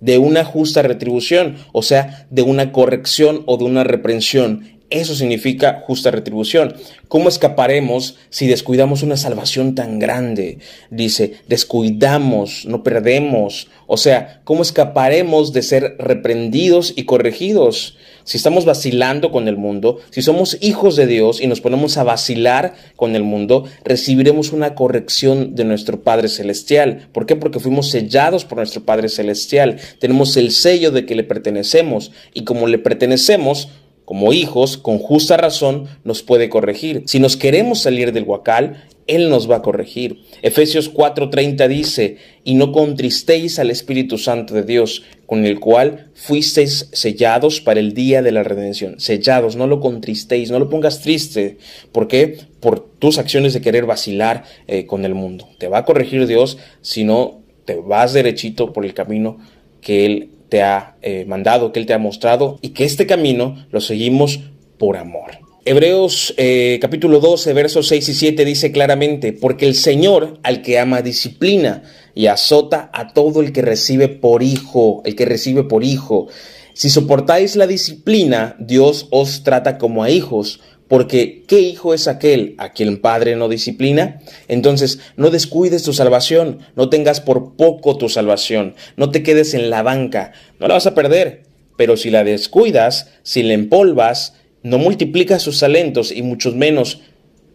De 0.00 0.18
una 0.18 0.44
justa 0.44 0.82
retribución, 0.82 1.56
o 1.72 1.82
sea, 1.82 2.26
de 2.30 2.42
una 2.42 2.72
corrección 2.72 3.42
o 3.46 3.56
de 3.56 3.64
una 3.64 3.84
reprensión. 3.84 4.80
Eso 4.92 5.14
significa 5.14 5.82
justa 5.86 6.10
retribución. 6.10 6.74
¿Cómo 7.08 7.30
escaparemos 7.30 8.18
si 8.28 8.46
descuidamos 8.46 9.02
una 9.02 9.16
salvación 9.16 9.74
tan 9.74 9.98
grande? 9.98 10.58
Dice, 10.90 11.36
descuidamos, 11.48 12.66
no 12.66 12.82
perdemos. 12.82 13.68
O 13.86 13.96
sea, 13.96 14.42
¿cómo 14.44 14.60
escaparemos 14.60 15.54
de 15.54 15.62
ser 15.62 15.96
reprendidos 15.98 16.92
y 16.94 17.04
corregidos? 17.04 17.96
Si 18.24 18.36
estamos 18.36 18.66
vacilando 18.66 19.32
con 19.32 19.48
el 19.48 19.56
mundo, 19.56 19.98
si 20.10 20.20
somos 20.20 20.58
hijos 20.60 20.94
de 20.94 21.06
Dios 21.06 21.40
y 21.40 21.46
nos 21.46 21.62
ponemos 21.62 21.96
a 21.96 22.04
vacilar 22.04 22.74
con 22.94 23.16
el 23.16 23.22
mundo, 23.22 23.64
recibiremos 23.84 24.52
una 24.52 24.74
corrección 24.74 25.54
de 25.54 25.64
nuestro 25.64 26.02
Padre 26.02 26.28
Celestial. 26.28 27.08
¿Por 27.12 27.24
qué? 27.24 27.34
Porque 27.34 27.60
fuimos 27.60 27.90
sellados 27.90 28.44
por 28.44 28.58
nuestro 28.58 28.84
Padre 28.84 29.08
Celestial. 29.08 29.78
Tenemos 29.98 30.36
el 30.36 30.52
sello 30.52 30.90
de 30.90 31.06
que 31.06 31.14
le 31.14 31.24
pertenecemos 31.24 32.12
y 32.34 32.44
como 32.44 32.66
le 32.66 32.78
pertenecemos, 32.78 33.70
como 34.04 34.32
hijos, 34.32 34.76
con 34.76 34.98
justa 34.98 35.36
razón, 35.36 35.86
nos 36.04 36.22
puede 36.22 36.48
corregir. 36.48 37.04
Si 37.06 37.20
nos 37.20 37.36
queremos 37.36 37.80
salir 37.80 38.12
del 38.12 38.24
huacal, 38.24 38.84
Él 39.06 39.30
nos 39.30 39.50
va 39.50 39.56
a 39.56 39.62
corregir. 39.62 40.22
Efesios 40.42 40.92
4:30 40.92 41.68
dice, 41.68 42.16
y 42.44 42.54
no 42.54 42.72
contristéis 42.72 43.58
al 43.58 43.70
Espíritu 43.70 44.18
Santo 44.18 44.54
de 44.54 44.64
Dios, 44.64 45.04
con 45.26 45.46
el 45.46 45.60
cual 45.60 46.10
fuisteis 46.14 46.88
sellados 46.92 47.60
para 47.60 47.80
el 47.80 47.94
día 47.94 48.22
de 48.22 48.32
la 48.32 48.42
redención. 48.42 49.00
Sellados, 49.00 49.56
no 49.56 49.66
lo 49.66 49.80
contristéis, 49.80 50.50
no 50.50 50.58
lo 50.58 50.68
pongas 50.68 51.00
triste. 51.00 51.58
¿Por 51.90 52.06
qué? 52.08 52.38
Por 52.60 52.80
tus 52.80 53.18
acciones 53.18 53.54
de 53.54 53.60
querer 53.60 53.86
vacilar 53.86 54.44
eh, 54.66 54.84
con 54.84 55.04
el 55.04 55.14
mundo. 55.14 55.48
Te 55.58 55.68
va 55.68 55.78
a 55.78 55.84
corregir 55.84 56.26
Dios 56.26 56.58
si 56.82 57.04
no 57.04 57.40
te 57.64 57.76
vas 57.76 58.12
derechito 58.12 58.72
por 58.72 58.84
el 58.84 58.92
camino 58.92 59.38
que 59.80 60.06
Él 60.06 60.30
te 60.52 60.60
ha 60.60 60.96
eh, 61.00 61.24
mandado, 61.26 61.72
que 61.72 61.80
Él 61.80 61.86
te 61.86 61.94
ha 61.94 61.98
mostrado 61.98 62.58
y 62.60 62.74
que 62.74 62.84
este 62.84 63.06
camino 63.06 63.64
lo 63.70 63.80
seguimos 63.80 64.38
por 64.76 64.98
amor. 64.98 65.30
Hebreos 65.64 66.34
eh, 66.36 66.78
capítulo 66.78 67.20
12, 67.20 67.54
versos 67.54 67.88
6 67.88 68.10
y 68.10 68.14
7 68.14 68.44
dice 68.44 68.70
claramente, 68.70 69.32
porque 69.32 69.66
el 69.66 69.74
Señor 69.74 70.40
al 70.42 70.60
que 70.60 70.78
ama 70.78 71.00
disciplina 71.00 71.84
y 72.14 72.26
azota 72.26 72.90
a 72.92 73.14
todo 73.14 73.40
el 73.40 73.52
que 73.52 73.62
recibe 73.62 74.08
por 74.08 74.42
hijo, 74.42 75.00
el 75.06 75.16
que 75.16 75.24
recibe 75.24 75.64
por 75.64 75.84
hijo. 75.84 76.28
Si 76.74 76.90
soportáis 76.90 77.56
la 77.56 77.66
disciplina, 77.66 78.54
Dios 78.58 79.08
os 79.10 79.44
trata 79.44 79.78
como 79.78 80.04
a 80.04 80.10
hijos, 80.10 80.60
porque 80.92 81.44
¿qué 81.48 81.58
hijo 81.58 81.94
es 81.94 82.06
aquel 82.06 82.54
a 82.58 82.74
quien 82.74 83.00
padre 83.00 83.34
no 83.34 83.48
disciplina? 83.48 84.20
Entonces, 84.46 85.00
no 85.16 85.30
descuides 85.30 85.84
tu 85.84 85.94
salvación, 85.94 86.58
no 86.76 86.90
tengas 86.90 87.22
por 87.22 87.56
poco 87.56 87.96
tu 87.96 88.10
salvación, 88.10 88.74
no 88.98 89.10
te 89.10 89.22
quedes 89.22 89.54
en 89.54 89.70
la 89.70 89.82
banca, 89.82 90.32
no 90.60 90.68
la 90.68 90.74
vas 90.74 90.86
a 90.86 90.94
perder, 90.94 91.44
pero 91.78 91.96
si 91.96 92.10
la 92.10 92.24
descuidas, 92.24 93.08
si 93.22 93.42
la 93.42 93.54
empolvas, 93.54 94.34
no 94.62 94.76
multiplicas 94.76 95.40
sus 95.40 95.60
talentos 95.60 96.12
y 96.12 96.20
mucho 96.20 96.52
menos 96.52 97.00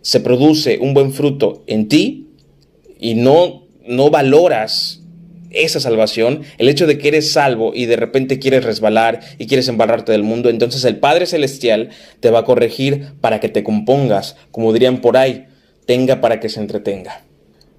se 0.01 0.19
produce 0.19 0.79
un 0.79 0.95
buen 0.95 1.13
fruto 1.13 1.63
en 1.67 1.89
ti 1.89 2.29
y 2.99 3.13
no, 3.13 3.67
no 3.85 4.09
valoras 4.09 5.03
esa 5.51 5.79
salvación, 5.79 6.43
el 6.57 6.69
hecho 6.69 6.87
de 6.87 6.97
que 6.97 7.09
eres 7.09 7.31
salvo 7.31 7.73
y 7.73 7.85
de 7.85 7.95
repente 7.95 8.39
quieres 8.39 8.63
resbalar 8.63 9.19
y 9.37 9.47
quieres 9.47 9.67
embarrarte 9.67 10.11
del 10.11 10.23
mundo, 10.23 10.49
entonces 10.49 10.83
el 10.85 10.97
Padre 10.97 11.25
Celestial 11.25 11.89
te 12.19 12.29
va 12.29 12.39
a 12.39 12.45
corregir 12.45 13.13
para 13.21 13.39
que 13.39 13.49
te 13.49 13.63
compongas, 13.63 14.35
como 14.51 14.73
dirían 14.73 15.01
por 15.01 15.17
ahí, 15.17 15.45
tenga 15.85 16.21
para 16.21 16.39
que 16.39 16.49
se 16.49 16.59
entretenga. 16.59 17.23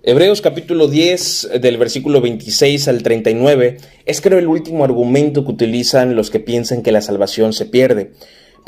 Hebreos 0.03 0.41
capítulo 0.41 0.89
10 0.89 1.51
del 1.61 1.77
versículo 1.77 2.21
26 2.21 2.89
al 2.89 3.03
39 3.03 3.77
es 4.07 4.21
creo 4.21 4.39
el 4.39 4.47
último 4.47 4.85
argumento 4.85 5.45
que 5.45 5.51
utilizan 5.51 6.15
los 6.15 6.31
que 6.31 6.41
piensan 6.41 6.83
que 6.83 6.93
la 6.93 7.03
salvación 7.03 7.53
se 7.53 7.67
pierde. 7.67 8.13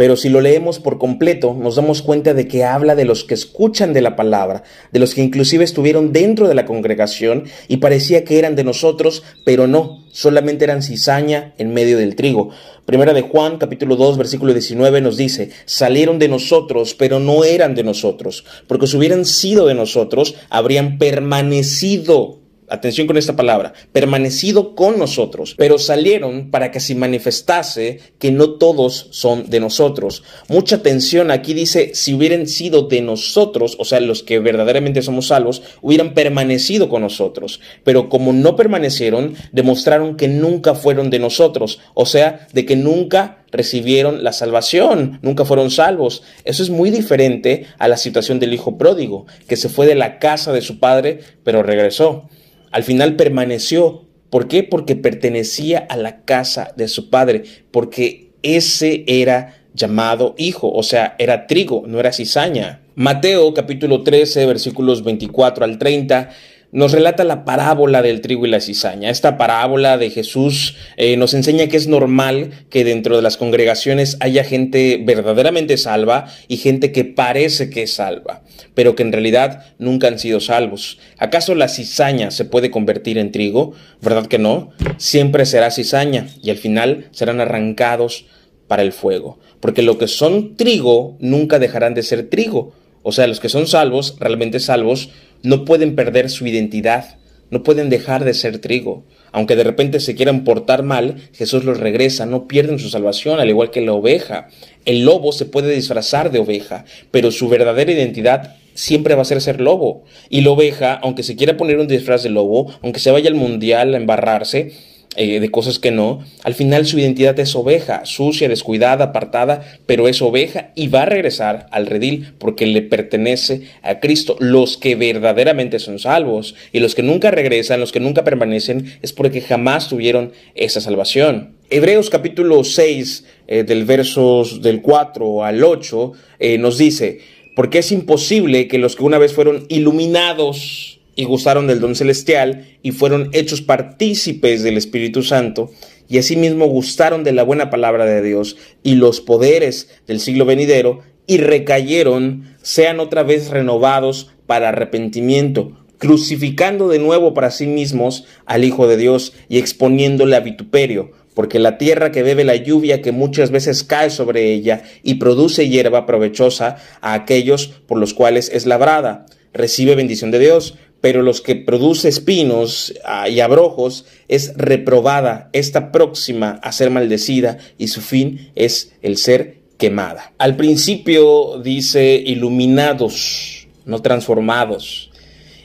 Pero 0.00 0.16
si 0.16 0.30
lo 0.30 0.40
leemos 0.40 0.78
por 0.78 0.96
completo, 0.96 1.52
nos 1.52 1.76
damos 1.76 2.00
cuenta 2.00 2.32
de 2.32 2.48
que 2.48 2.64
habla 2.64 2.94
de 2.94 3.04
los 3.04 3.22
que 3.22 3.34
escuchan 3.34 3.92
de 3.92 4.00
la 4.00 4.16
palabra, 4.16 4.62
de 4.92 4.98
los 4.98 5.14
que 5.14 5.20
inclusive 5.20 5.62
estuvieron 5.62 6.14
dentro 6.14 6.48
de 6.48 6.54
la 6.54 6.64
congregación 6.64 7.44
y 7.68 7.76
parecía 7.76 8.24
que 8.24 8.38
eran 8.38 8.56
de 8.56 8.64
nosotros, 8.64 9.22
pero 9.44 9.66
no, 9.66 10.06
solamente 10.10 10.64
eran 10.64 10.82
cizaña 10.82 11.52
en 11.58 11.74
medio 11.74 11.98
del 11.98 12.16
trigo. 12.16 12.48
Primera 12.86 13.12
de 13.12 13.20
Juan, 13.20 13.58
capítulo 13.58 13.96
2, 13.96 14.16
versículo 14.16 14.54
19 14.54 15.02
nos 15.02 15.18
dice, 15.18 15.50
salieron 15.66 16.18
de 16.18 16.28
nosotros, 16.28 16.94
pero 16.94 17.20
no 17.20 17.44
eran 17.44 17.74
de 17.74 17.84
nosotros, 17.84 18.46
porque 18.68 18.86
si 18.86 18.96
hubieran 18.96 19.26
sido 19.26 19.66
de 19.66 19.74
nosotros, 19.74 20.34
habrían 20.48 20.96
permanecido 20.96 22.39
atención 22.70 23.06
con 23.06 23.16
esta 23.16 23.36
palabra, 23.36 23.72
permanecido 23.92 24.74
con 24.74 24.98
nosotros, 24.98 25.54
pero 25.58 25.78
salieron 25.78 26.50
para 26.50 26.70
que 26.70 26.80
se 26.80 26.94
manifestase 26.94 28.00
que 28.18 28.30
no 28.30 28.52
todos 28.52 29.08
son 29.10 29.50
de 29.50 29.60
nosotros. 29.60 30.22
Mucha 30.48 30.76
atención 30.76 31.30
aquí 31.30 31.54
dice, 31.54 31.92
si 31.94 32.14
hubieran 32.14 32.46
sido 32.46 32.82
de 32.82 33.00
nosotros, 33.00 33.76
o 33.78 33.84
sea, 33.84 34.00
los 34.00 34.22
que 34.22 34.38
verdaderamente 34.38 35.02
somos 35.02 35.26
salvos, 35.26 35.62
hubieran 35.82 36.14
permanecido 36.14 36.88
con 36.88 37.02
nosotros, 37.02 37.60
pero 37.84 38.08
como 38.08 38.32
no 38.32 38.56
permanecieron, 38.56 39.34
demostraron 39.52 40.16
que 40.16 40.28
nunca 40.28 40.74
fueron 40.74 41.10
de 41.10 41.18
nosotros, 41.18 41.80
o 41.94 42.06
sea, 42.06 42.46
de 42.52 42.64
que 42.64 42.76
nunca 42.76 43.44
recibieron 43.52 44.22
la 44.22 44.32
salvación, 44.32 45.18
nunca 45.22 45.44
fueron 45.44 45.70
salvos. 45.70 46.22
Eso 46.44 46.62
es 46.62 46.70
muy 46.70 46.90
diferente 46.90 47.66
a 47.78 47.88
la 47.88 47.96
situación 47.96 48.38
del 48.38 48.54
hijo 48.54 48.78
pródigo, 48.78 49.26
que 49.48 49.56
se 49.56 49.68
fue 49.68 49.86
de 49.86 49.94
la 49.94 50.18
casa 50.18 50.52
de 50.52 50.62
su 50.62 50.78
padre, 50.78 51.20
pero 51.44 51.62
regresó. 51.62 52.28
Al 52.70 52.84
final 52.84 53.16
permaneció. 53.16 54.06
¿Por 54.30 54.46
qué? 54.46 54.62
Porque 54.62 54.94
pertenecía 54.94 55.78
a 55.88 55.96
la 55.96 56.24
casa 56.24 56.72
de 56.76 56.86
su 56.86 57.10
padre, 57.10 57.42
porque 57.72 58.30
ese 58.42 59.04
era 59.06 59.56
llamado 59.74 60.34
hijo, 60.38 60.70
o 60.72 60.82
sea, 60.82 61.16
era 61.18 61.46
trigo, 61.46 61.84
no 61.86 61.98
era 61.98 62.12
cizaña. 62.12 62.80
Mateo 62.94 63.54
capítulo 63.54 64.02
13 64.02 64.46
versículos 64.46 65.02
24 65.02 65.64
al 65.64 65.78
30 65.78 66.30
nos 66.72 66.92
relata 66.92 67.24
la 67.24 67.44
parábola 67.44 68.02
del 68.02 68.20
trigo 68.20 68.46
y 68.46 68.50
la 68.50 68.60
cizaña. 68.60 69.10
Esta 69.10 69.36
parábola 69.36 69.98
de 69.98 70.10
Jesús 70.10 70.76
eh, 70.96 71.16
nos 71.16 71.34
enseña 71.34 71.66
que 71.66 71.76
es 71.76 71.88
normal 71.88 72.50
que 72.70 72.84
dentro 72.84 73.16
de 73.16 73.22
las 73.22 73.36
congregaciones 73.36 74.16
haya 74.20 74.44
gente 74.44 75.02
verdaderamente 75.04 75.76
salva 75.76 76.26
y 76.48 76.58
gente 76.58 76.92
que 76.92 77.04
parece 77.04 77.70
que 77.70 77.82
es 77.82 77.94
salva, 77.94 78.42
pero 78.74 78.94
que 78.94 79.02
en 79.02 79.12
realidad 79.12 79.64
nunca 79.78 80.08
han 80.08 80.18
sido 80.18 80.40
salvos. 80.40 80.98
¿Acaso 81.18 81.54
la 81.54 81.68
cizaña 81.68 82.30
se 82.30 82.44
puede 82.44 82.70
convertir 82.70 83.18
en 83.18 83.32
trigo? 83.32 83.72
¿Verdad 84.00 84.26
que 84.26 84.38
no? 84.38 84.70
Siempre 84.96 85.46
será 85.46 85.70
cizaña 85.70 86.28
y 86.42 86.50
al 86.50 86.56
final 86.56 87.08
serán 87.10 87.40
arrancados 87.40 88.26
para 88.68 88.82
el 88.82 88.92
fuego, 88.92 89.40
porque 89.58 89.82
lo 89.82 89.98
que 89.98 90.06
son 90.06 90.56
trigo 90.56 91.16
nunca 91.18 91.58
dejarán 91.58 91.94
de 91.94 92.04
ser 92.04 92.30
trigo. 92.30 92.72
O 93.02 93.12
sea, 93.12 93.26
los 93.26 93.40
que 93.40 93.48
son 93.48 93.66
salvos, 93.66 94.16
realmente 94.20 94.60
salvos, 94.60 95.10
no 95.42 95.64
pueden 95.64 95.94
perder 95.94 96.30
su 96.30 96.46
identidad, 96.46 97.18
no 97.50 97.62
pueden 97.62 97.90
dejar 97.90 98.24
de 98.24 98.34
ser 98.34 98.58
trigo. 98.58 99.04
Aunque 99.32 99.56
de 99.56 99.64
repente 99.64 100.00
se 100.00 100.14
quieran 100.14 100.44
portar 100.44 100.82
mal, 100.82 101.16
Jesús 101.32 101.64
los 101.64 101.78
regresa, 101.78 102.26
no 102.26 102.48
pierden 102.48 102.78
su 102.78 102.88
salvación, 102.88 103.38
al 103.38 103.48
igual 103.48 103.70
que 103.70 103.80
la 103.80 103.92
oveja. 103.92 104.48
El 104.84 105.04
lobo 105.04 105.32
se 105.32 105.44
puede 105.44 105.74
disfrazar 105.74 106.30
de 106.30 106.40
oveja, 106.40 106.84
pero 107.10 107.30
su 107.30 107.48
verdadera 107.48 107.92
identidad 107.92 108.56
siempre 108.74 109.14
va 109.14 109.22
a 109.22 109.26
ser 109.26 109.40
ser 109.40 109.60
lobo. 109.60 110.04
Y 110.30 110.40
la 110.40 110.50
oveja, 110.50 110.94
aunque 110.94 111.22
se 111.22 111.36
quiera 111.36 111.56
poner 111.56 111.78
un 111.78 111.86
disfraz 111.86 112.22
de 112.22 112.30
lobo, 112.30 112.72
aunque 112.82 113.00
se 113.00 113.10
vaya 113.10 113.28
al 113.28 113.36
mundial 113.36 113.94
a 113.94 113.98
embarrarse, 113.98 114.72
eh, 115.16 115.40
de 115.40 115.50
cosas 115.50 115.80
que 115.80 115.90
no, 115.90 116.24
al 116.44 116.54
final 116.54 116.86
su 116.86 116.96
identidad 116.96 117.38
es 117.40 117.56
oveja, 117.56 118.04
sucia, 118.04 118.48
descuidada, 118.48 119.06
apartada, 119.06 119.62
pero 119.84 120.06
es 120.06 120.22
oveja 120.22 120.70
y 120.76 120.86
va 120.86 121.02
a 121.02 121.06
regresar 121.06 121.66
al 121.72 121.86
redil 121.86 122.32
porque 122.38 122.64
le 122.64 122.80
pertenece 122.80 123.62
a 123.82 123.98
Cristo. 123.98 124.36
Los 124.38 124.76
que 124.76 124.94
verdaderamente 124.94 125.80
son 125.80 125.98
salvos 125.98 126.54
y 126.72 126.78
los 126.78 126.94
que 126.94 127.02
nunca 127.02 127.32
regresan, 127.32 127.80
los 127.80 127.90
que 127.90 127.98
nunca 127.98 128.22
permanecen, 128.22 128.98
es 129.02 129.12
porque 129.12 129.40
jamás 129.40 129.88
tuvieron 129.88 130.32
esa 130.54 130.80
salvación. 130.80 131.54
Hebreos 131.70 132.08
capítulo 132.08 132.62
6, 132.62 133.24
eh, 133.48 133.64
del 133.64 133.84
versos 133.84 134.62
del 134.62 134.80
4 134.80 135.44
al 135.44 135.64
8, 135.64 136.12
eh, 136.38 136.58
nos 136.58 136.78
dice, 136.78 137.18
porque 137.56 137.78
es 137.78 137.90
imposible 137.90 138.68
que 138.68 138.78
los 138.78 138.94
que 138.94 139.02
una 139.02 139.18
vez 139.18 139.32
fueron 139.32 139.66
iluminados, 139.68 140.99
y 141.14 141.24
gustaron 141.24 141.66
del 141.66 141.80
don 141.80 141.94
celestial 141.94 142.66
y 142.82 142.92
fueron 142.92 143.30
hechos 143.32 143.62
partícipes 143.62 144.62
del 144.62 144.76
Espíritu 144.76 145.22
Santo 145.22 145.70
y 146.08 146.18
asimismo 146.18 146.66
gustaron 146.66 147.24
de 147.24 147.32
la 147.32 147.44
buena 147.44 147.70
palabra 147.70 148.04
de 148.04 148.20
Dios 148.22 148.56
y 148.82 148.96
los 148.96 149.20
poderes 149.20 149.88
del 150.06 150.20
siglo 150.20 150.44
venidero 150.44 151.00
y 151.26 151.38
recayeron, 151.38 152.56
sean 152.62 152.98
otra 152.98 153.22
vez 153.22 153.50
renovados 153.50 154.32
para 154.46 154.70
arrepentimiento, 154.70 155.78
crucificando 155.98 156.88
de 156.88 156.98
nuevo 156.98 157.34
para 157.34 157.52
sí 157.52 157.66
mismos 157.66 158.24
al 158.46 158.64
Hijo 158.64 158.88
de 158.88 158.96
Dios 158.96 159.32
y 159.48 159.58
exponiéndole 159.58 160.34
a 160.34 160.40
vituperio, 160.40 161.12
porque 161.34 161.60
la 161.60 161.78
tierra 161.78 162.10
que 162.10 162.24
bebe 162.24 162.42
la 162.42 162.56
lluvia 162.56 163.00
que 163.00 163.12
muchas 163.12 163.52
veces 163.52 163.84
cae 163.84 164.10
sobre 164.10 164.52
ella 164.52 164.82
y 165.04 165.14
produce 165.14 165.68
hierba 165.68 166.06
provechosa 166.06 166.78
a 167.00 167.14
aquellos 167.14 167.68
por 167.86 167.98
los 167.98 168.12
cuales 168.12 168.50
es 168.52 168.66
labrada, 168.66 169.26
recibe 169.52 169.94
bendición 169.94 170.32
de 170.32 170.40
Dios, 170.40 170.78
pero 171.00 171.22
los 171.22 171.40
que 171.40 171.56
produce 171.56 172.08
espinos 172.08 172.94
ah, 173.04 173.28
y 173.28 173.40
abrojos 173.40 174.04
es 174.28 174.54
reprobada, 174.56 175.48
esta 175.52 175.92
próxima 175.92 176.60
a 176.62 176.72
ser 176.72 176.90
maldecida 176.90 177.58
y 177.78 177.88
su 177.88 178.00
fin 178.00 178.50
es 178.54 178.92
el 179.02 179.16
ser 179.16 179.60
quemada. 179.78 180.32
Al 180.38 180.56
principio 180.56 181.58
dice 181.62 182.22
iluminados, 182.24 183.66
no 183.86 184.02
transformados. 184.02 185.09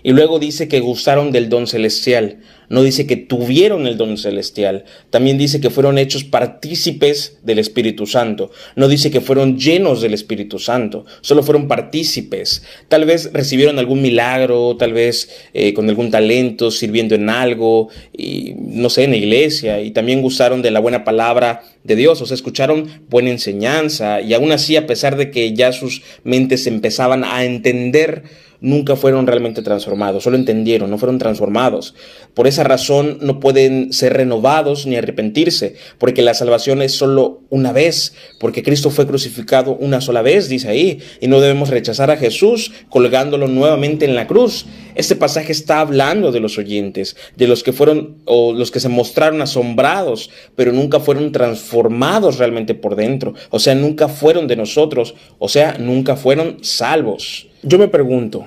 Y 0.06 0.12
luego 0.12 0.38
dice 0.38 0.68
que 0.68 0.82
gustaron 0.82 1.32
del 1.32 1.50
don 1.50 1.66
celestial. 1.66 2.38
No 2.70 2.84
dice 2.84 3.06
que 3.08 3.18
tuvieron 3.18 3.88
el 3.88 3.98
don 3.98 4.18
celestial, 4.18 4.86
también 5.10 5.38
dice 5.38 5.62
que 5.62 5.70
fueron 5.70 5.98
hechos 5.98 6.24
partícipes 6.24 7.38
del 7.44 7.60
Espíritu 7.60 8.08
Santo, 8.08 8.52
no 8.76 8.88
dice 8.88 9.12
que 9.12 9.22
fueron 9.22 9.60
llenos 9.60 10.02
del 10.02 10.14
Espíritu 10.14 10.58
Santo, 10.58 11.06
solo 11.22 11.44
fueron 11.44 11.68
partícipes. 11.68 12.64
Tal 12.88 13.06
vez 13.06 13.32
recibieron 13.34 13.78
algún 13.78 14.02
milagro, 14.02 14.76
tal 14.78 14.94
vez 14.94 15.30
eh, 15.54 15.74
con 15.74 15.88
algún 15.90 16.10
talento, 16.10 16.72
sirviendo 16.72 17.14
en 17.14 17.30
algo, 17.30 17.90
y, 18.18 18.54
no 18.58 18.90
sé, 18.90 19.04
en 19.04 19.12
la 19.12 19.18
iglesia, 19.18 19.82
y 19.82 19.92
también 19.92 20.22
gustaron 20.22 20.62
de 20.62 20.72
la 20.72 20.80
buena 20.80 21.04
palabra 21.04 21.64
de 21.84 21.96
Dios, 21.96 22.22
o 22.22 22.26
sea, 22.26 22.36
escucharon 22.36 22.90
buena 23.10 23.30
enseñanza, 23.30 24.22
y 24.22 24.34
aún 24.34 24.52
así, 24.52 24.76
a 24.76 24.88
pesar 24.88 25.18
de 25.18 25.30
que 25.30 25.54
ya 25.54 25.72
sus 25.72 26.02
mentes 26.24 26.66
empezaban 26.66 27.24
a 27.24 27.44
entender, 27.46 28.24
nunca 28.62 28.96
fueron 28.96 29.28
realmente 29.28 29.62
transformados, 29.62 30.24
solo 30.24 30.38
entendieron, 30.38 30.90
no 30.90 30.98
fueron 30.98 31.18
transformados. 31.18 31.94
Por 32.34 32.48
esa 32.48 32.64
razón 32.64 33.18
no 33.22 33.40
pueden 33.40 33.94
ser 33.94 34.14
renovados 34.14 34.86
ni 34.86 34.96
arrepentirse, 34.96 35.76
porque 35.98 36.22
la 36.22 36.34
salvación 36.34 36.82
es 36.82 36.94
solo 36.94 37.42
una 37.50 37.72
vez, 37.72 38.14
porque 38.40 38.64
Cristo 38.64 38.90
fue 38.90 39.08
crucificado 39.08 39.76
una 39.76 40.02
sola 40.02 40.22
vez, 40.22 40.50
dice 40.50 40.70
ahí, 40.70 41.00
y 41.22 41.28
no 41.28 41.40
debemos 41.40 41.70
rechazar 41.70 42.12
a 42.12 42.18
Jesús 42.18 42.72
colgándolo 42.90 43.48
nuevamente 43.48 44.06
en 44.06 44.16
la 44.16 44.28
cruz. 44.28 44.66
Este 44.96 45.16
pasaje 45.16 45.52
está 45.52 45.82
hablando 45.82 46.32
de 46.32 46.40
los 46.40 46.58
oyentes, 46.58 47.16
de 47.36 47.48
los 47.48 47.64
que 47.64 47.74
fueron 47.74 48.18
o 48.26 48.54
los 48.54 48.72
que 48.72 48.80
se 48.80 48.90
mostraron 48.90 49.42
asombrados, 49.42 50.30
pero 50.56 50.72
nunca 50.72 51.00
fueron 51.00 51.32
transformados 51.32 52.38
realmente 52.38 52.76
por 52.76 52.96
dentro, 52.96 53.34
o 53.50 53.60
sea, 53.60 53.76
nunca 53.76 54.08
fueron 54.08 54.48
de 54.48 54.56
nosotros, 54.56 55.16
o 55.38 55.50
sea, 55.50 55.78
nunca 55.80 56.16
fueron 56.16 56.64
salvos. 56.64 57.48
Yo 57.68 57.80
me 57.80 57.88
pregunto, 57.88 58.46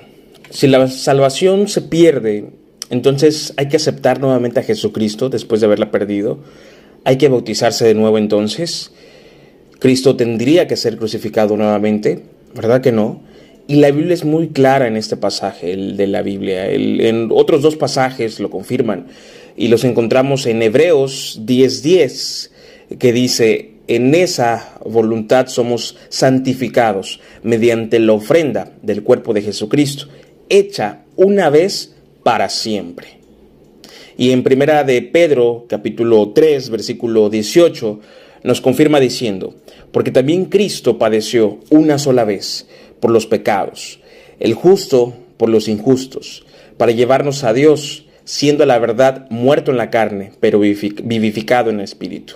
si 0.49 0.67
la 0.67 0.87
salvación 0.87 1.67
se 1.67 1.81
pierde, 1.81 2.51
entonces 2.89 3.53
hay 3.57 3.67
que 3.67 3.75
aceptar 3.75 4.21
nuevamente 4.21 4.61
a 4.61 4.63
Jesucristo 4.63 5.27
después 5.27 5.59
de 5.59 5.67
haberla 5.67 5.91
perdido. 5.91 6.39
Hay 7.03 7.17
que 7.17 7.27
bautizarse 7.27 7.85
de 7.85 7.95
nuevo 7.95 8.17
entonces. 8.17 8.93
Cristo 9.79 10.15
tendría 10.15 10.67
que 10.67 10.77
ser 10.77 10.95
crucificado 10.95 11.57
nuevamente, 11.57 12.23
¿verdad 12.55 12.79
que 12.79 12.93
no? 12.93 13.21
Y 13.67 13.75
la 13.75 13.91
Biblia 13.91 14.13
es 14.13 14.23
muy 14.23 14.47
clara 14.47 14.87
en 14.87 14.95
este 14.95 15.17
pasaje 15.17 15.73
el 15.73 15.97
de 15.97 16.07
la 16.07 16.21
Biblia. 16.21 16.69
en 16.69 17.27
otros 17.29 17.61
dos 17.61 17.75
pasajes 17.75 18.39
lo 18.39 18.49
confirman. 18.49 19.07
Y 19.57 19.67
los 19.67 19.83
encontramos 19.83 20.45
en 20.45 20.61
Hebreos 20.61 21.41
10:10, 21.45 22.51
que 22.97 23.11
dice, 23.11 23.78
en 23.89 24.13
esa 24.13 24.77
voluntad 24.85 25.47
somos 25.47 25.97
santificados 26.09 27.19
mediante 27.41 27.97
la 27.99 28.13
ofrenda 28.13 28.71
del 28.83 29.01
cuerpo 29.01 29.33
de 29.33 29.41
Jesucristo 29.41 30.05
hecha 30.47 31.05
una 31.15 31.49
vez 31.49 31.95
para 32.21 32.49
siempre. 32.49 33.17
Y 34.15 34.29
en 34.29 34.43
primera 34.43 34.83
de 34.83 35.01
Pedro, 35.01 35.65
capítulo 35.67 36.29
3, 36.35 36.69
versículo 36.69 37.31
18, 37.31 37.99
nos 38.43 38.61
confirma 38.61 38.99
diciendo, 38.99 39.55
porque 39.91 40.11
también 40.11 40.45
Cristo 40.45 40.99
padeció 40.99 41.57
una 41.71 41.97
sola 41.97 42.25
vez 42.25 42.67
por 42.99 43.09
los 43.09 43.25
pecados, 43.25 44.01
el 44.39 44.53
justo 44.53 45.15
por 45.37 45.49
los 45.49 45.67
injustos, 45.67 46.45
para 46.77 46.91
llevarnos 46.91 47.43
a 47.43 47.53
Dios, 47.53 48.05
siendo 48.23 48.67
la 48.67 48.77
verdad 48.77 49.27
muerto 49.31 49.71
en 49.71 49.77
la 49.77 49.89
carne, 49.89 50.33
pero 50.39 50.59
vivificado 50.59 51.71
en 51.71 51.77
el 51.77 51.85
espíritu. 51.85 52.35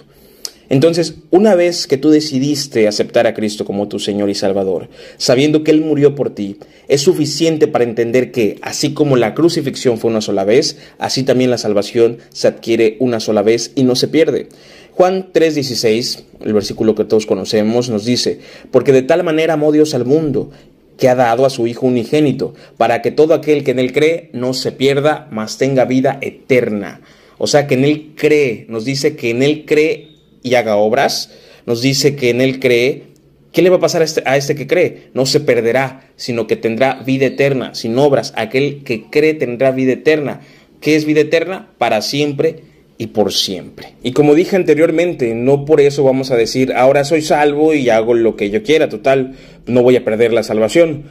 Entonces, 0.70 1.16
una 1.30 1.56
vez 1.56 1.88
que 1.88 1.98
tú 1.98 2.10
decidiste 2.10 2.88
aceptar 2.88 3.28
a 3.28 3.34
Cristo 3.34 3.66
como 3.66 3.88
tu 3.88 4.00
Señor 4.00 4.30
y 4.30 4.36
Salvador, 4.36 4.90
sabiendo 5.18 5.64
que 5.64 5.72
Él 5.72 5.82
murió 5.82 6.16
por 6.16 6.34
ti, 6.34 6.58
es 6.88 7.02
suficiente 7.02 7.68
para 7.68 7.84
entender 7.84 8.32
que, 8.32 8.58
así 8.62 8.94
como 8.94 9.16
la 9.16 9.34
crucifixión 9.34 9.98
fue 9.98 10.12
una 10.12 10.22
sola 10.22 10.44
vez, 10.46 10.78
así 10.98 11.24
también 11.24 11.50
la 11.50 11.58
salvación 11.58 12.18
se 12.30 12.48
adquiere 12.48 12.98
una 13.00 13.20
sola 13.20 13.42
vez 13.42 13.72
y 13.76 13.84
no 13.84 13.96
se 13.96 14.08
pierde. 14.08 14.48
Juan 14.92 15.32
3:16, 15.34 16.24
el 16.46 16.54
versículo 16.54 16.96
que 16.96 17.06
todos 17.06 17.26
conocemos, 17.26 17.90
nos 17.90 18.06
dice, 18.06 18.40
porque 18.72 18.92
de 18.92 19.02
tal 19.02 19.24
manera 19.24 19.54
amó 19.54 19.72
Dios 19.72 19.94
al 19.96 20.06
mundo, 20.06 20.52
que 20.98 21.10
ha 21.10 21.16
dado 21.16 21.46
a 21.46 21.50
su 21.50 21.68
Hijo 21.68 21.88
unigénito, 21.88 22.54
para 22.78 23.02
que 23.02 23.12
todo 23.12 23.34
aquel 23.34 23.64
que 23.64 23.72
en 23.72 23.80
Él 23.80 23.92
cree 23.92 24.30
no 24.34 24.54
se 24.54 24.72
pierda, 24.72 25.28
mas 25.32 25.58
tenga 25.58 25.86
vida 25.86 26.20
eterna. 26.22 27.02
O 27.40 27.48
sea 27.48 27.68
que 27.68 27.74
en 27.74 27.86
Él 27.86 28.12
cree, 28.16 28.66
nos 28.70 28.86
dice 28.86 29.16
que 29.16 29.32
en 29.32 29.42
Él 29.42 29.66
cree 29.66 30.13
y 30.44 30.56
haga 30.56 30.76
obras, 30.76 31.32
nos 31.66 31.82
dice 31.82 32.16
que 32.16 32.30
en 32.30 32.42
Él 32.42 32.60
cree, 32.60 33.04
¿qué 33.52 33.62
le 33.62 33.70
va 33.70 33.78
a 33.78 33.82
pasar 33.82 34.02
a 34.02 34.06
este, 34.06 34.22
a 34.26 34.38
este, 34.38 34.56
que 34.56 34.68
cree? 34.68 35.10
No 35.14 35.26
se 35.26 35.40
perderá, 35.40 36.12
sino 36.16 36.46
que 36.46 36.58
tendrá 36.58 37.02
vida 37.06 37.26
eterna, 37.26 37.74
sin 37.74 37.98
obras. 37.98 38.34
Aquel 38.36 38.84
que 38.84 39.06
cree 39.10 39.34
tendrá 39.34 39.72
vida 39.72 39.94
eterna. 39.94 40.42
¿Qué 40.82 40.96
es 40.96 41.06
vida 41.06 41.22
eterna? 41.22 41.70
Para 41.78 42.02
siempre 42.02 42.64
y 42.98 43.08
por 43.08 43.34
siempre. 43.34 43.94
Y 44.04 44.12
como 44.12 44.36
dije 44.36 44.56
anteriormente, 44.56 45.34
no 45.34 45.66
por 45.66 45.82
eso 45.82 46.04
vamos 46.04 46.32
a 46.32 46.36
decir, 46.36 46.74
ahora 46.74 47.04
soy 47.04 47.22
salvo 47.22 47.74
y 47.74 47.90
hago 47.90 48.14
lo 48.14 48.36
que 48.36 48.50
yo 48.50 48.64
quiera, 48.64 48.90
total, 48.90 49.36
no 49.66 49.82
voy 49.82 49.96
a 49.96 50.04
perder 50.04 50.34
la 50.34 50.44
salvación. 50.44 51.06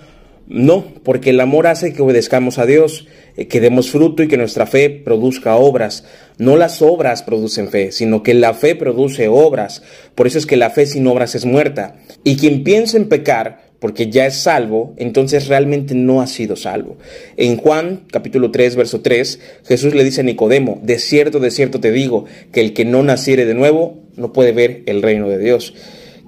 No, 0.52 0.84
porque 1.02 1.30
el 1.30 1.40
amor 1.40 1.66
hace 1.66 1.94
que 1.94 2.02
obedezcamos 2.02 2.58
a 2.58 2.66
Dios, 2.66 3.06
eh, 3.38 3.48
que 3.48 3.58
demos 3.58 3.90
fruto 3.90 4.22
y 4.22 4.28
que 4.28 4.36
nuestra 4.36 4.66
fe 4.66 4.90
produzca 4.90 5.56
obras. 5.56 6.04
No 6.36 6.58
las 6.58 6.82
obras 6.82 7.22
producen 7.22 7.70
fe, 7.70 7.90
sino 7.90 8.22
que 8.22 8.34
la 8.34 8.52
fe 8.52 8.74
produce 8.76 9.28
obras. 9.28 9.82
Por 10.14 10.26
eso 10.26 10.36
es 10.36 10.44
que 10.44 10.58
la 10.58 10.68
fe 10.68 10.84
sin 10.84 11.06
obras 11.06 11.34
es 11.34 11.46
muerta. 11.46 11.96
Y 12.22 12.36
quien 12.36 12.64
piensa 12.64 12.98
en 12.98 13.08
pecar, 13.08 13.72
porque 13.78 14.10
ya 14.10 14.26
es 14.26 14.34
salvo, 14.34 14.92
entonces 14.98 15.48
realmente 15.48 15.94
no 15.94 16.20
ha 16.20 16.26
sido 16.26 16.54
salvo. 16.54 16.98
En 17.38 17.56
Juan 17.56 18.02
capítulo 18.10 18.50
3, 18.50 18.76
verso 18.76 19.00
3, 19.00 19.40
Jesús 19.64 19.94
le 19.94 20.04
dice 20.04 20.20
a 20.20 20.24
Nicodemo, 20.24 20.80
de 20.82 20.98
cierto, 20.98 21.40
de 21.40 21.50
cierto 21.50 21.80
te 21.80 21.92
digo, 21.92 22.26
que 22.52 22.60
el 22.60 22.74
que 22.74 22.84
no 22.84 23.02
naciere 23.02 23.46
de 23.46 23.54
nuevo 23.54 24.02
no 24.16 24.34
puede 24.34 24.52
ver 24.52 24.82
el 24.84 25.00
reino 25.00 25.30
de 25.30 25.38
Dios. 25.38 25.72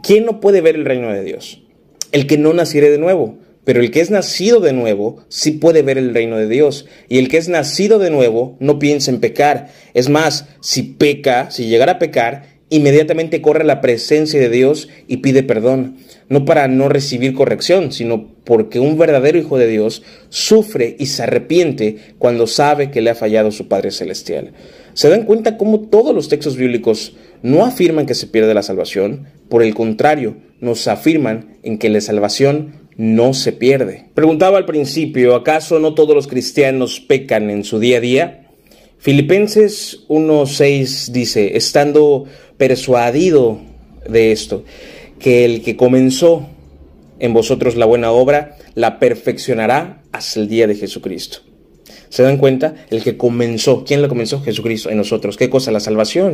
¿Quién 0.03 0.25
no 0.25 0.41
puede 0.41 0.63
ver 0.63 0.77
el 0.77 0.87
reino 0.87 1.13
de 1.13 1.23
Dios? 1.23 1.63
El 2.11 2.27
que 2.27 2.39
no 2.39 2.55
naciere 2.55 2.89
de 2.91 2.97
nuevo. 2.97 3.44
Pero 3.65 3.81
el 3.81 3.91
que 3.91 4.01
es 4.01 4.11
nacido 4.11 4.61
de 4.61 4.73
nuevo 4.73 5.25
sí 5.29 5.53
puede 5.53 5.83
ver 5.83 5.99
el 5.99 6.15
reino 6.15 6.37
de 6.37 6.49
Dios. 6.49 6.87
Y 7.09 7.19
el 7.19 7.29
que 7.29 7.39
es 7.39 7.49
nacido 7.49 7.99
de 7.99 8.11
nuevo 8.11 8.57
no 8.61 8.79
piensa 8.79 9.11
en 9.11 9.21
pecar. 9.21 9.71
Es 9.95 10.09
más, 10.09 10.47
si 10.61 10.83
peca, 10.83 11.51
si 11.51 11.67
llegara 11.67 11.93
a 11.93 11.99
pecar, 11.99 12.55
inmediatamente 12.69 13.41
corre 13.41 13.63
a 13.63 13.67
la 13.67 13.81
presencia 13.81 14.41
de 14.41 14.51
Dios 14.51 14.89
y 15.07 15.19
pide 15.19 15.43
perdón. 15.43 15.97
No 16.29 16.45
para 16.45 16.69
no 16.69 16.89
recibir 16.89 17.35
corrección, 17.35 17.93
sino 17.93 18.35
porque 18.45 18.81
un 18.81 18.99
verdadero 18.99 19.39
hijo 19.39 19.59
de 19.59 19.69
Dios 19.69 20.03
sufre 20.29 20.97
y 20.99 21.07
se 21.07 21.23
arrepiente 21.23 21.97
cuando 22.19 22.47
sabe 22.47 22.91
que 22.91 23.01
le 23.01 23.11
ha 23.11 23.15
fallado 23.15 23.51
su 23.51 23.69
Padre 23.69 23.91
Celestial. 23.91 24.53
¿Se 24.95 25.09
dan 25.09 25.25
cuenta 25.25 25.57
cómo 25.57 25.81
todos 25.81 26.15
los 26.15 26.29
textos 26.29 26.57
bíblicos 26.57 27.17
no 27.43 27.65
afirman 27.65 28.07
que 28.07 28.15
se 28.15 28.27
pierde 28.27 28.55
la 28.55 28.63
salvación? 28.63 29.27
Por 29.49 29.63
el 29.63 29.75
contrario, 29.75 30.37
nos 30.61 30.89
afirman 30.89 31.59
en 31.63 31.79
que 31.79 31.91
la 31.91 32.01
salvación 32.01 32.84
no 32.97 33.35
se 33.35 33.53
pierde. 33.53 34.07
Preguntaba 34.15 34.59
al 34.59 34.67
principio, 34.67 35.35
¿acaso 35.35 35.79
no 35.79 35.95
todos 35.95 36.15
los 36.15 36.29
cristianos 36.29 37.01
pecan 37.01 37.51
en 37.51 37.65
su 37.65 37.79
día 37.79 37.99
a 37.99 38.01
día? 38.01 38.41
Filipenses 38.99 40.07
1.6 40.09 41.11
dice, 41.11 41.57
estando 41.57 42.25
persuadido 42.57 43.61
de 44.09 44.33
esto, 44.33 44.65
que 45.19 45.45
el 45.45 45.63
que 45.63 45.77
comenzó 45.77 46.49
en 47.19 47.33
vosotros 47.33 47.77
la 47.77 47.87
buena 47.87 48.13
obra, 48.13 48.57
la 48.75 48.99
perfeccionará 48.99 50.03
hasta 50.13 50.41
el 50.41 50.49
día 50.49 50.67
de 50.67 50.75
Jesucristo. 50.75 51.39
¿Se 52.09 52.23
dan 52.23 52.39
cuenta? 52.39 52.75
El 52.91 53.03
que 53.03 53.17
comenzó, 53.17 53.85
¿quién 53.85 54.01
la 54.01 54.09
comenzó? 54.09 54.41
Jesucristo 54.41 54.89
en 54.89 54.97
nosotros. 54.97 55.37
¿Qué 55.37 55.51
cosa? 55.51 55.73
La 55.73 55.81
salvación. 55.81 56.33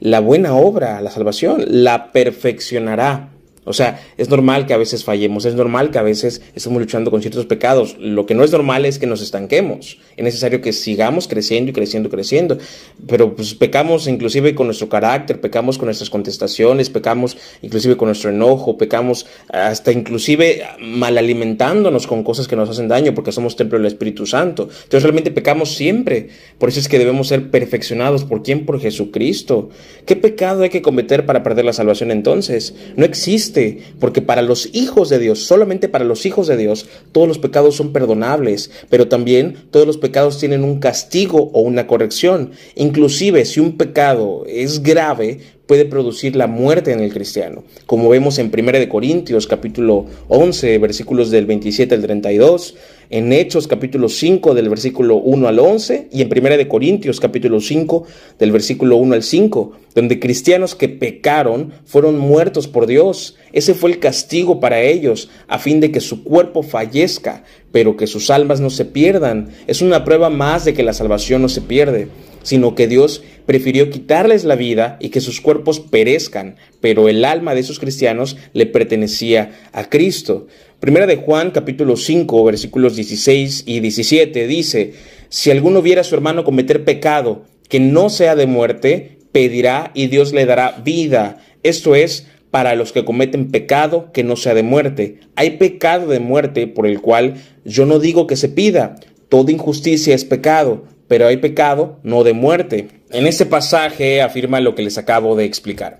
La 0.00 0.20
buena 0.20 0.54
obra, 0.54 1.00
la 1.02 1.10
salvación, 1.10 1.64
la 1.68 2.12
perfeccionará 2.12 3.30
o 3.68 3.72
sea, 3.72 4.00
es 4.16 4.30
normal 4.30 4.66
que 4.66 4.72
a 4.72 4.78
veces 4.78 5.04
fallemos, 5.04 5.44
es 5.44 5.54
normal 5.54 5.90
que 5.90 5.98
a 5.98 6.02
veces 6.02 6.40
estemos 6.54 6.80
luchando 6.80 7.10
con 7.10 7.20
ciertos 7.20 7.44
pecados. 7.44 7.96
Lo 8.00 8.24
que 8.24 8.34
no 8.34 8.44
es 8.44 8.50
normal 8.50 8.86
es 8.86 8.98
que 8.98 9.06
nos 9.06 9.20
estanquemos. 9.20 9.98
Es 10.16 10.24
necesario 10.24 10.62
que 10.62 10.72
sigamos 10.72 11.28
creciendo 11.28 11.70
y 11.70 11.74
creciendo 11.74 12.08
y 12.08 12.10
creciendo. 12.10 12.58
Pero 13.06 13.34
pues 13.36 13.54
pecamos 13.54 14.06
inclusive 14.08 14.54
con 14.54 14.66
nuestro 14.66 14.88
carácter, 14.88 15.40
pecamos 15.40 15.76
con 15.76 15.86
nuestras 15.86 16.08
contestaciones, 16.08 16.88
pecamos 16.88 17.36
inclusive 17.60 17.96
con 17.96 18.08
nuestro 18.08 18.30
enojo, 18.30 18.78
pecamos 18.78 19.26
hasta 19.48 19.92
inclusive 19.92 20.62
mal 20.80 21.18
alimentándonos 21.18 22.06
con 22.06 22.24
cosas 22.24 22.48
que 22.48 22.56
nos 22.56 22.70
hacen 22.70 22.88
daño 22.88 23.14
porque 23.14 23.32
somos 23.32 23.54
templo 23.54 23.78
del 23.78 23.86
Espíritu 23.86 24.26
Santo. 24.26 24.62
Entonces 24.64 25.02
realmente 25.02 25.30
pecamos 25.30 25.74
siempre. 25.74 26.28
Por 26.58 26.70
eso 26.70 26.80
es 26.80 26.88
que 26.88 26.98
debemos 26.98 27.28
ser 27.28 27.50
perfeccionados. 27.50 28.24
¿Por 28.24 28.42
quién? 28.42 28.64
Por 28.64 28.80
Jesucristo. 28.80 29.68
¿Qué 30.06 30.16
pecado 30.16 30.62
hay 30.62 30.70
que 30.70 30.80
cometer 30.80 31.26
para 31.26 31.42
perder 31.42 31.66
la 31.66 31.74
salvación 31.74 32.10
entonces? 32.10 32.74
No 32.96 33.04
existe 33.04 33.57
porque 34.00 34.22
para 34.22 34.42
los 34.42 34.68
hijos 34.72 35.08
de 35.08 35.18
Dios, 35.18 35.40
solamente 35.40 35.88
para 35.88 36.04
los 36.04 36.26
hijos 36.26 36.46
de 36.46 36.56
Dios, 36.56 36.86
todos 37.12 37.28
los 37.28 37.38
pecados 37.38 37.76
son 37.76 37.92
perdonables, 37.92 38.70
pero 38.90 39.08
también 39.08 39.56
todos 39.70 39.86
los 39.86 39.98
pecados 39.98 40.38
tienen 40.38 40.64
un 40.64 40.80
castigo 40.80 41.50
o 41.52 41.60
una 41.60 41.86
corrección. 41.86 42.52
Inclusive 42.74 43.44
si 43.44 43.60
un 43.60 43.76
pecado 43.76 44.44
es 44.46 44.82
grave, 44.82 45.40
puede 45.68 45.84
producir 45.84 46.34
la 46.34 46.46
muerte 46.46 46.92
en 46.92 47.00
el 47.00 47.12
cristiano, 47.12 47.62
como 47.84 48.08
vemos 48.08 48.38
en 48.38 48.50
1 48.52 48.88
Corintios 48.88 49.46
capítulo 49.46 50.06
11, 50.28 50.78
versículos 50.78 51.30
del 51.30 51.44
27 51.44 51.94
al 51.94 52.00
32, 52.00 52.74
en 53.10 53.34
Hechos 53.34 53.68
capítulo 53.68 54.08
5 54.08 54.54
del 54.54 54.70
versículo 54.70 55.16
1 55.16 55.46
al 55.46 55.58
11 55.58 56.08
y 56.10 56.22
en 56.22 56.30
1 56.32 56.68
Corintios 56.68 57.20
capítulo 57.20 57.60
5 57.60 58.04
del 58.38 58.50
versículo 58.50 58.96
1 58.96 59.14
al 59.14 59.22
5, 59.22 59.72
donde 59.94 60.18
cristianos 60.18 60.74
que 60.74 60.88
pecaron 60.88 61.74
fueron 61.84 62.18
muertos 62.18 62.66
por 62.66 62.86
Dios. 62.86 63.36
Ese 63.52 63.74
fue 63.74 63.90
el 63.90 63.98
castigo 63.98 64.60
para 64.60 64.80
ellos, 64.80 65.28
a 65.48 65.58
fin 65.58 65.80
de 65.80 65.92
que 65.92 66.00
su 66.00 66.24
cuerpo 66.24 66.62
fallezca, 66.62 67.44
pero 67.72 67.94
que 67.98 68.06
sus 68.06 68.30
almas 68.30 68.60
no 68.60 68.70
se 68.70 68.86
pierdan. 68.86 69.50
Es 69.66 69.82
una 69.82 70.02
prueba 70.06 70.30
más 70.30 70.64
de 70.64 70.72
que 70.72 70.82
la 70.82 70.94
salvación 70.94 71.42
no 71.42 71.50
se 71.50 71.60
pierde 71.60 72.08
sino 72.48 72.74
que 72.74 72.88
Dios 72.88 73.22
prefirió 73.44 73.90
quitarles 73.90 74.44
la 74.44 74.56
vida 74.56 74.96
y 75.00 75.10
que 75.10 75.20
sus 75.20 75.42
cuerpos 75.42 75.80
perezcan, 75.80 76.56
pero 76.80 77.10
el 77.10 77.26
alma 77.26 77.54
de 77.54 77.60
esos 77.60 77.78
cristianos 77.78 78.38
le 78.54 78.64
pertenecía 78.64 79.50
a 79.72 79.90
Cristo. 79.90 80.46
Primera 80.80 81.06
de 81.06 81.16
Juan 81.16 81.50
capítulo 81.50 81.98
5 81.98 82.42
versículos 82.44 82.96
16 82.96 83.64
y 83.66 83.80
17 83.80 84.46
dice, 84.46 84.94
si 85.28 85.50
alguno 85.50 85.82
viera 85.82 86.00
a 86.00 86.04
su 86.04 86.14
hermano 86.14 86.42
cometer 86.42 86.86
pecado 86.86 87.44
que 87.68 87.80
no 87.80 88.08
sea 88.08 88.34
de 88.34 88.46
muerte, 88.46 89.18
pedirá 89.30 89.90
y 89.92 90.06
Dios 90.06 90.32
le 90.32 90.46
dará 90.46 90.80
vida. 90.82 91.42
Esto 91.62 91.94
es, 91.94 92.28
para 92.50 92.74
los 92.76 92.92
que 92.92 93.04
cometen 93.04 93.50
pecado 93.50 94.10
que 94.14 94.24
no 94.24 94.36
sea 94.36 94.54
de 94.54 94.62
muerte. 94.62 95.20
Hay 95.36 95.58
pecado 95.58 96.06
de 96.06 96.18
muerte 96.18 96.66
por 96.66 96.86
el 96.86 97.02
cual 97.02 97.34
yo 97.66 97.84
no 97.84 97.98
digo 97.98 98.26
que 98.26 98.36
se 98.36 98.48
pida. 98.48 98.96
Toda 99.28 99.52
injusticia 99.52 100.14
es 100.14 100.24
pecado, 100.24 100.84
pero 101.08 101.26
hay 101.26 101.38
pecado, 101.38 101.98
no 102.02 102.22
de 102.22 102.34
muerte. 102.34 102.88
En 103.10 103.26
este 103.26 103.46
pasaje 103.46 104.22
afirma 104.22 104.60
lo 104.60 104.74
que 104.74 104.82
les 104.82 104.98
acabo 104.98 105.34
de 105.34 105.44
explicar. 105.44 105.98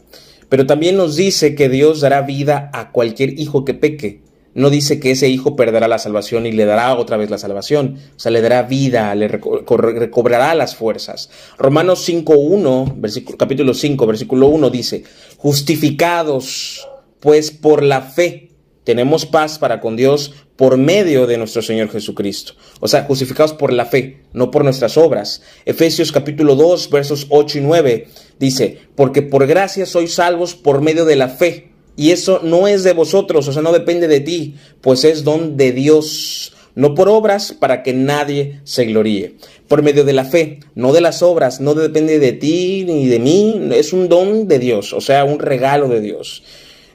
Pero 0.49 0.67
también 0.67 0.97
nos 0.97 1.17
dice 1.17 1.55
que 1.55 1.69
Dios 1.69 2.01
dará 2.01 2.23
vida 2.23 2.71
a 2.73 2.93
cualquier 2.93 3.39
hijo 3.39 3.65
que 3.65 3.75
peque. 3.75 4.23
No 4.55 4.71
dice 4.71 4.99
que 4.99 5.13
ese 5.13 5.29
hijo 5.29 5.57
perderá 5.57 5.89
la 5.89 5.99
salvación 5.99 6.47
y 6.47 6.53
le 6.53 6.65
dará 6.65 6.95
otra 6.97 7.17
vez 7.17 7.31
la 7.31 7.39
salvación. 7.39 7.99
O 8.17 8.19
sea, 8.19 8.33
le 8.33 8.41
dará 8.41 8.63
vida, 8.63 9.15
le 9.15 9.29
recobrará 9.29 10.55
las 10.55 10.75
fuerzas. 10.75 11.31
Romanos 11.59 12.09
5.1, 12.09 13.37
capítulo 13.37 13.75
5, 13.75 14.07
versículo 14.07 14.49
1 14.49 14.71
dice, 14.71 15.05
justificados 15.37 16.89
pues 17.21 17.51
por 17.51 17.83
la 17.83 18.03
fe 18.03 18.48
tenemos 18.89 19.27
paz 19.27 19.59
para 19.59 19.83
con 19.83 19.97
Dios 19.97 20.33
por 20.57 20.79
medio 20.79 21.27
de 21.27 21.37
nuestro 21.37 21.61
Señor 21.61 21.91
Jesucristo. 21.91 22.55
O 22.81 22.89
sea, 22.89 23.05
justificados 23.05 23.53
por 23.53 23.71
la 23.71 23.85
fe, 23.85 24.23
no 24.33 24.51
por 24.51 24.65
nuestras 24.65 24.97
obras. 24.97 25.43
Efesios 25.67 26.11
capítulo 26.11 26.55
2, 26.57 26.89
versos 26.89 27.27
8 27.29 27.59
y 27.59 27.61
9 27.61 28.09
dice, 28.39 28.79
porque 28.95 29.21
por 29.21 29.47
gracia 29.47 29.85
sois 29.85 30.15
salvos 30.15 30.55
por 30.55 30.81
medio 30.81 31.05
de 31.05 31.17
la 31.17 31.29
fe. 31.29 31.69
Y 31.97 32.13
eso 32.13 32.41
no 32.43 32.67
es 32.67 32.83
de 32.83 32.95
vosotros, 32.95 33.47
o 33.47 33.53
sea, 33.53 33.61
no 33.61 33.73
depende 33.73 34.09
de 34.09 34.21
ti, 34.21 34.55
pues 34.81 35.05
es 35.05 35.23
don 35.23 35.59
de 35.59 35.73
Dios 35.73 36.55
no 36.75 36.95
por 36.95 37.11
obras 37.11 37.53
para 37.53 37.83
que 37.83 37.93
nadie 37.93 38.61
se 38.65 38.87
gloríe. 38.87 39.35
Por 39.67 39.83
medio 39.83 40.05
de 40.05 40.15
la 40.15 40.25
fe, 40.25 40.61
no 40.75 40.95
de 40.95 41.03
las 41.03 41.23
obras, 41.23 41.61
no 41.61 41.75
depende 41.75 42.19
de 42.19 42.33
ti 42.33 42.85
ni 42.87 43.07
de 43.07 43.19
mí, 43.19 43.69
es 43.73 43.93
un 43.93 44.09
don 44.09 44.49
de 44.49 44.59
Dios, 44.59 44.95
o 44.95 45.03
sea, 45.03 45.25
un 45.25 45.41
regalo 45.41 45.89
de 45.89 46.01
Dios. 46.01 46.43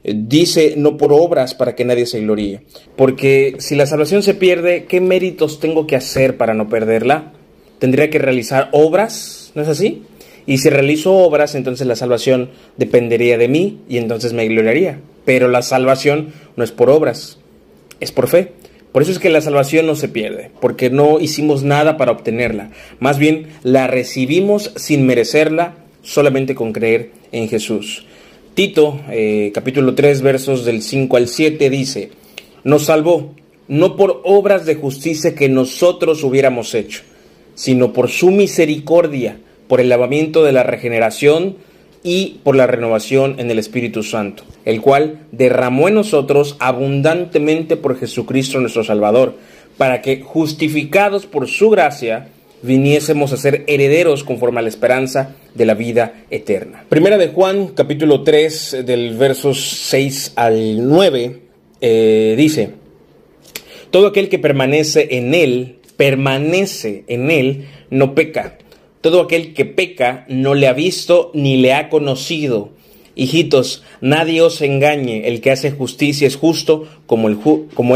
Dice 0.04 0.74
no 0.76 0.98
por 0.98 1.14
obras 1.14 1.54
para 1.54 1.76
que 1.76 1.86
nadie 1.86 2.06
se 2.06 2.20
gloríe. 2.20 2.62
Porque 2.96 3.56
si 3.60 3.76
la 3.76 3.86
salvación 3.86 4.22
se 4.22 4.34
pierde, 4.34 4.86
¿qué 4.86 5.00
méritos 5.00 5.60
tengo 5.60 5.88
que 5.88 5.96
hacer 5.96 6.36
para 6.38 6.54
no 6.54 6.68
perderla? 6.68 7.32
Tendría 7.80 8.10
que 8.10 8.20
realizar 8.20 8.70
obras, 8.74 9.52
¿no 9.56 9.62
es 9.62 9.68
así? 9.68 10.04
Y 10.46 10.58
si 10.58 10.70
realizo 10.70 11.14
obras, 11.14 11.56
entonces 11.56 11.88
la 11.88 11.96
salvación 11.96 12.50
dependería 12.78 13.38
de 13.38 13.48
mí 13.48 13.80
y 13.88 13.98
entonces 13.98 14.34
me 14.34 14.48
gloriaría. 14.48 15.00
Pero 15.26 15.48
la 15.48 15.62
salvación 15.62 16.34
no 16.58 16.64
es 16.64 16.72
por 16.72 16.90
obras, 16.90 17.40
es 18.02 18.12
por 18.12 18.28
fe. 18.28 18.52
Por 18.92 19.02
eso 19.02 19.12
es 19.12 19.20
que 19.20 19.30
la 19.30 19.42
salvación 19.42 19.88
no 19.88 19.96
se 19.96 20.08
pierde, 20.08 20.52
porque 20.62 20.90
no 20.90 21.20
hicimos 21.20 21.64
nada 21.64 21.98
para 21.98 22.12
obtenerla. 22.12 22.70
Más 23.00 23.18
bien 23.18 23.48
la 23.64 23.88
recibimos 23.88 24.72
sin 24.76 25.08
merecerla, 25.08 25.76
solamente 26.04 26.54
con 26.54 26.74
creer 26.74 27.10
en 27.32 27.50
Jesús. 27.50 28.06
Tito, 28.54 29.00
eh, 29.10 29.52
capítulo 29.52 29.96
3, 29.96 30.22
versos 30.22 30.64
del 30.64 30.84
5 30.84 31.18
al 31.18 31.28
7, 31.28 31.72
dice, 31.72 32.12
nos 32.64 32.86
salvó, 32.86 33.34
no 33.68 33.96
por 33.96 34.22
obras 34.26 34.68
de 34.68 34.76
justicia 34.76 35.34
que 35.34 35.50
nosotros 35.50 36.24
hubiéramos 36.24 36.76
hecho, 36.76 37.02
sino 37.56 37.94
por 37.94 38.10
su 38.10 38.30
misericordia, 38.30 39.40
por 39.68 39.82
el 39.82 39.90
lavamiento 39.90 40.44
de 40.44 40.52
la 40.52 40.62
regeneración 40.62 41.58
y 42.04 42.42
por 42.44 42.56
la 42.56 42.68
renovación 42.68 43.40
en 43.40 43.50
el 43.50 43.58
Espíritu 43.58 44.04
Santo, 44.04 44.44
el 44.66 44.82
cual 44.82 45.22
derramó 45.32 45.88
en 45.88 45.96
nosotros 45.96 46.56
abundantemente 46.60 47.76
por 47.76 47.98
Jesucristo 47.98 48.60
nuestro 48.60 48.84
Salvador, 48.84 49.36
para 49.80 50.04
que, 50.04 50.22
justificados 50.22 51.26
por 51.26 51.48
su 51.48 51.72
gracia, 51.72 52.28
viniésemos 52.64 53.34
a 53.34 53.38
ser 53.38 53.64
herederos 53.68 54.24
conforme 54.24 54.60
a 54.60 54.64
la 54.64 54.70
esperanza 54.70 55.36
de 55.54 55.66
la 55.66 55.76
vida 55.76 56.24
eterna. 56.32 56.86
Primera 56.90 57.18
de 57.18 57.28
Juan, 57.28 57.68
capítulo 57.76 58.24
3, 58.24 58.84
del 58.86 59.16
versos 59.16 59.62
6 59.90 60.34
al 60.36 60.88
9, 60.88 61.42
eh, 61.82 62.36
dice, 62.38 62.72
todo 63.92 64.08
aquel 64.08 64.30
que 64.30 64.40
permanece 64.40 65.10
en 65.12 65.34
él, 65.34 65.78
permanece 65.98 67.04
en 67.08 67.30
él, 67.30 67.68
no 67.90 68.16
peca. 68.16 68.58
Todo 69.02 69.22
aquel 69.22 69.54
que 69.54 69.66
peca 69.66 70.26
no 70.30 70.56
le 70.56 70.68
ha 70.68 70.74
visto 70.74 71.30
ni 71.34 71.58
le 71.58 71.74
ha 71.74 71.90
conocido. 71.90 72.72
Hijitos, 73.16 73.84
nadie 74.02 74.42
os 74.42 74.62
engañe, 74.62 75.28
el 75.28 75.40
que 75.40 75.52
hace 75.52 75.70
justicia 75.70 76.26
es 76.26 76.36
justo 76.36 76.88
como, 77.06 77.28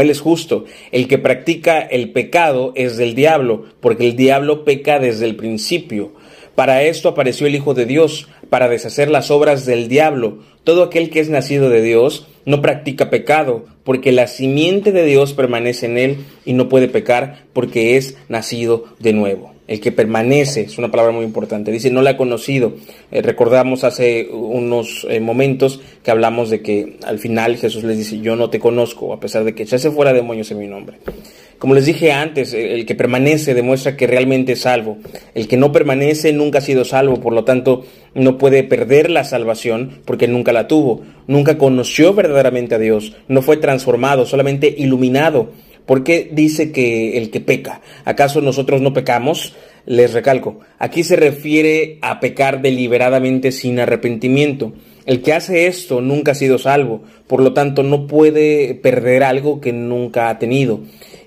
Él 0.00 0.10
es 0.10 0.20
justo. 0.20 0.64
El 0.92 1.08
que 1.08 1.18
practica 1.18 1.80
el 1.80 2.12
pecado 2.12 2.72
es 2.76 2.96
del 2.96 3.16
diablo, 3.16 3.64
porque 3.80 4.06
el 4.06 4.16
diablo 4.16 4.64
peca 4.64 5.00
desde 5.00 5.26
el 5.26 5.34
principio. 5.34 6.12
Para 6.54 6.84
esto 6.84 7.08
apareció 7.08 7.46
el 7.48 7.56
Hijo 7.56 7.74
de 7.74 7.86
Dios, 7.86 8.28
para 8.48 8.68
deshacer 8.68 9.10
las 9.10 9.30
obras 9.30 9.66
del 9.66 9.88
diablo. 9.88 10.38
Todo 10.62 10.84
aquel 10.84 11.10
que 11.10 11.20
es 11.20 11.28
nacido 11.28 11.68
de 11.68 11.82
Dios 11.82 12.28
no 12.44 12.62
practica 12.62 13.10
pecado, 13.10 13.66
porque 13.82 14.12
la 14.12 14.28
simiente 14.28 14.92
de 14.92 15.04
Dios 15.04 15.34
permanece 15.34 15.86
en 15.86 15.98
él 15.98 16.16
y 16.44 16.52
no 16.52 16.68
puede 16.68 16.88
pecar 16.88 17.44
porque 17.52 17.96
es 17.96 18.16
nacido 18.28 18.84
de 19.00 19.12
nuevo 19.12 19.57
el 19.68 19.80
que 19.80 19.92
permanece, 19.92 20.62
es 20.62 20.78
una 20.78 20.90
palabra 20.90 21.12
muy 21.12 21.24
importante. 21.24 21.70
Dice, 21.70 21.90
no 21.90 22.02
la 22.02 22.10
ha 22.10 22.16
conocido. 22.16 22.72
Eh, 23.12 23.22
recordamos 23.22 23.84
hace 23.84 24.28
unos 24.32 25.06
eh, 25.08 25.20
momentos 25.20 25.80
que 26.02 26.10
hablamos 26.10 26.48
de 26.50 26.62
que 26.62 26.96
al 27.06 27.18
final 27.18 27.56
Jesús 27.58 27.84
les 27.84 27.98
dice, 27.98 28.18
yo 28.20 28.34
no 28.34 28.48
te 28.48 28.58
conozco, 28.58 29.12
a 29.12 29.20
pesar 29.20 29.44
de 29.44 29.54
que 29.54 29.66
se 29.66 29.90
fuera 29.90 30.12
demonios 30.14 30.50
en 30.50 30.58
mi 30.58 30.66
nombre. 30.66 30.96
Como 31.58 31.74
les 31.74 31.86
dije 31.86 32.12
antes, 32.12 32.54
el 32.54 32.86
que 32.86 32.94
permanece 32.94 33.52
demuestra 33.52 33.96
que 33.96 34.06
realmente 34.06 34.52
es 34.52 34.60
salvo. 34.60 34.96
El 35.34 35.48
que 35.48 35.56
no 35.56 35.72
permanece 35.72 36.32
nunca 36.32 36.58
ha 36.58 36.62
sido 36.62 36.84
salvo, 36.84 37.20
por 37.20 37.32
lo 37.32 37.44
tanto 37.44 37.84
no 38.14 38.38
puede 38.38 38.62
perder 38.62 39.10
la 39.10 39.24
salvación 39.24 40.00
porque 40.04 40.28
nunca 40.28 40.52
la 40.52 40.68
tuvo. 40.68 41.02
Nunca 41.26 41.58
conoció 41.58 42.14
verdaderamente 42.14 42.76
a 42.76 42.78
Dios, 42.78 43.16
no 43.26 43.42
fue 43.42 43.56
transformado, 43.56 44.24
solamente 44.24 44.72
iluminado 44.78 45.50
¿Por 45.88 46.04
qué 46.04 46.28
dice 46.30 46.70
que 46.70 47.16
el 47.16 47.30
que 47.30 47.40
peca? 47.40 47.80
¿Acaso 48.04 48.42
nosotros 48.42 48.82
no 48.82 48.92
pecamos? 48.92 49.54
Les 49.86 50.12
recalco, 50.12 50.60
aquí 50.78 51.02
se 51.02 51.16
refiere 51.16 51.96
a 52.02 52.20
pecar 52.20 52.60
deliberadamente 52.60 53.52
sin 53.52 53.80
arrepentimiento. 53.80 54.74
El 55.06 55.22
que 55.22 55.32
hace 55.32 55.66
esto 55.66 56.02
nunca 56.02 56.32
ha 56.32 56.34
sido 56.34 56.58
salvo, 56.58 57.04
por 57.26 57.42
lo 57.42 57.54
tanto 57.54 57.84
no 57.84 58.06
puede 58.06 58.74
perder 58.74 59.22
algo 59.22 59.62
que 59.62 59.72
nunca 59.72 60.28
ha 60.28 60.38
tenido. 60.38 60.80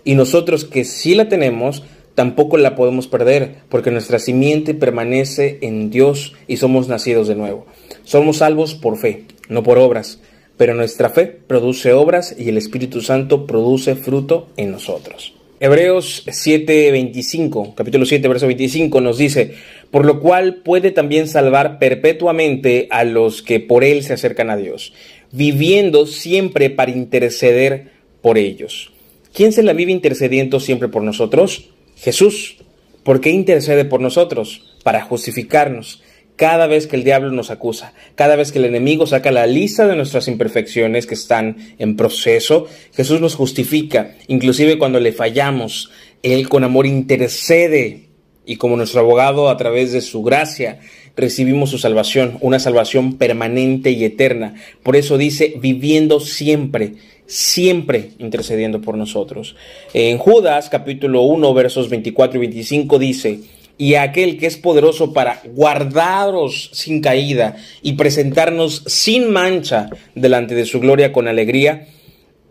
Y 0.03 0.13
nosotros 0.13 0.63
que 0.63 0.85
sí 0.85 1.15
la 1.15 1.27
tenemos, 1.27 1.81
tampoco 2.13 2.57
la 2.57 2.75
podemos 2.75 3.07
perder, 3.07 3.55
porque 3.67 3.89
nuestra 3.89 4.19
simiente 4.19 4.75
permanece 4.75 5.57
en 5.61 5.89
Dios 5.89 6.35
y 6.47 6.57
somos 6.57 6.87
nacidos 6.87 7.27
de 7.27 7.33
nuevo. 7.33 7.65
Somos 8.03 8.37
salvos 8.37 8.75
por 8.75 8.97
fe, 8.97 9.23
no 9.49 9.63
por 9.63 9.79
obras 9.79 10.19
pero 10.61 10.75
nuestra 10.75 11.09
fe 11.09 11.25
produce 11.25 11.91
obras 11.91 12.35
y 12.37 12.49
el 12.49 12.55
Espíritu 12.55 13.01
Santo 13.01 13.47
produce 13.47 13.95
fruto 13.95 14.49
en 14.57 14.69
nosotros. 14.69 15.33
Hebreos 15.59 16.23
7:25, 16.27 17.73
capítulo 17.73 18.05
7, 18.05 18.27
verso 18.27 18.45
25 18.45 19.01
nos 19.01 19.17
dice, 19.17 19.55
por 19.89 20.05
lo 20.05 20.19
cual 20.19 20.57
puede 20.57 20.91
también 20.91 21.27
salvar 21.27 21.79
perpetuamente 21.79 22.87
a 22.91 23.05
los 23.05 23.41
que 23.41 23.59
por 23.59 23.83
él 23.83 24.03
se 24.03 24.13
acercan 24.13 24.51
a 24.51 24.55
Dios, 24.55 24.93
viviendo 25.31 26.05
siempre 26.05 26.69
para 26.69 26.91
interceder 26.91 27.87
por 28.21 28.37
ellos. 28.37 28.91
¿Quién 29.33 29.53
se 29.53 29.63
la 29.63 29.73
vive 29.73 29.91
intercediendo 29.91 30.59
siempre 30.59 30.89
por 30.89 31.01
nosotros? 31.01 31.71
Jesús. 31.97 32.57
¿Por 33.01 33.19
qué 33.19 33.31
intercede 33.31 33.83
por 33.83 33.99
nosotros? 33.99 34.77
Para 34.83 35.01
justificarnos 35.01 36.03
cada 36.41 36.65
vez 36.65 36.87
que 36.87 36.95
el 36.95 37.03
diablo 37.03 37.31
nos 37.31 37.51
acusa, 37.51 37.93
cada 38.15 38.35
vez 38.35 38.51
que 38.51 38.57
el 38.57 38.65
enemigo 38.65 39.05
saca 39.05 39.29
la 39.29 39.45
lista 39.45 39.85
de 39.85 39.95
nuestras 39.95 40.27
imperfecciones 40.27 41.05
que 41.05 41.13
están 41.13 41.55
en 41.77 41.95
proceso, 41.95 42.65
Jesús 42.95 43.21
nos 43.21 43.35
justifica, 43.35 44.15
inclusive 44.27 44.79
cuando 44.79 44.99
le 44.99 45.13
fallamos, 45.13 45.91
Él 46.23 46.49
con 46.49 46.63
amor 46.63 46.87
intercede 46.87 48.07
y 48.43 48.55
como 48.55 48.75
nuestro 48.75 49.01
abogado 49.01 49.49
a 49.49 49.57
través 49.57 49.91
de 49.91 50.01
su 50.01 50.23
gracia 50.23 50.79
recibimos 51.15 51.69
su 51.69 51.77
salvación, 51.77 52.39
una 52.41 52.57
salvación 52.57 53.19
permanente 53.19 53.91
y 53.91 54.03
eterna. 54.03 54.55
Por 54.81 54.95
eso 54.95 55.19
dice, 55.19 55.53
viviendo 55.61 56.19
siempre, 56.19 56.95
siempre 57.27 58.13
intercediendo 58.17 58.81
por 58.81 58.97
nosotros. 58.97 59.55
En 59.93 60.17
Judas 60.17 60.71
capítulo 60.71 61.21
1 61.21 61.53
versos 61.53 61.87
24 61.87 62.37
y 62.37 62.47
25 62.47 62.97
dice, 62.97 63.41
y 63.81 63.95
aquel 63.95 64.37
que 64.37 64.45
es 64.45 64.57
poderoso 64.57 65.11
para 65.11 65.41
guardaros 65.43 66.69
sin 66.71 67.01
caída 67.01 67.55
y 67.81 67.93
presentarnos 67.93 68.83
sin 68.85 69.31
mancha 69.31 69.89
delante 70.13 70.53
de 70.53 70.67
su 70.67 70.79
gloria 70.79 71.11
con 71.11 71.27
alegría, 71.27 71.87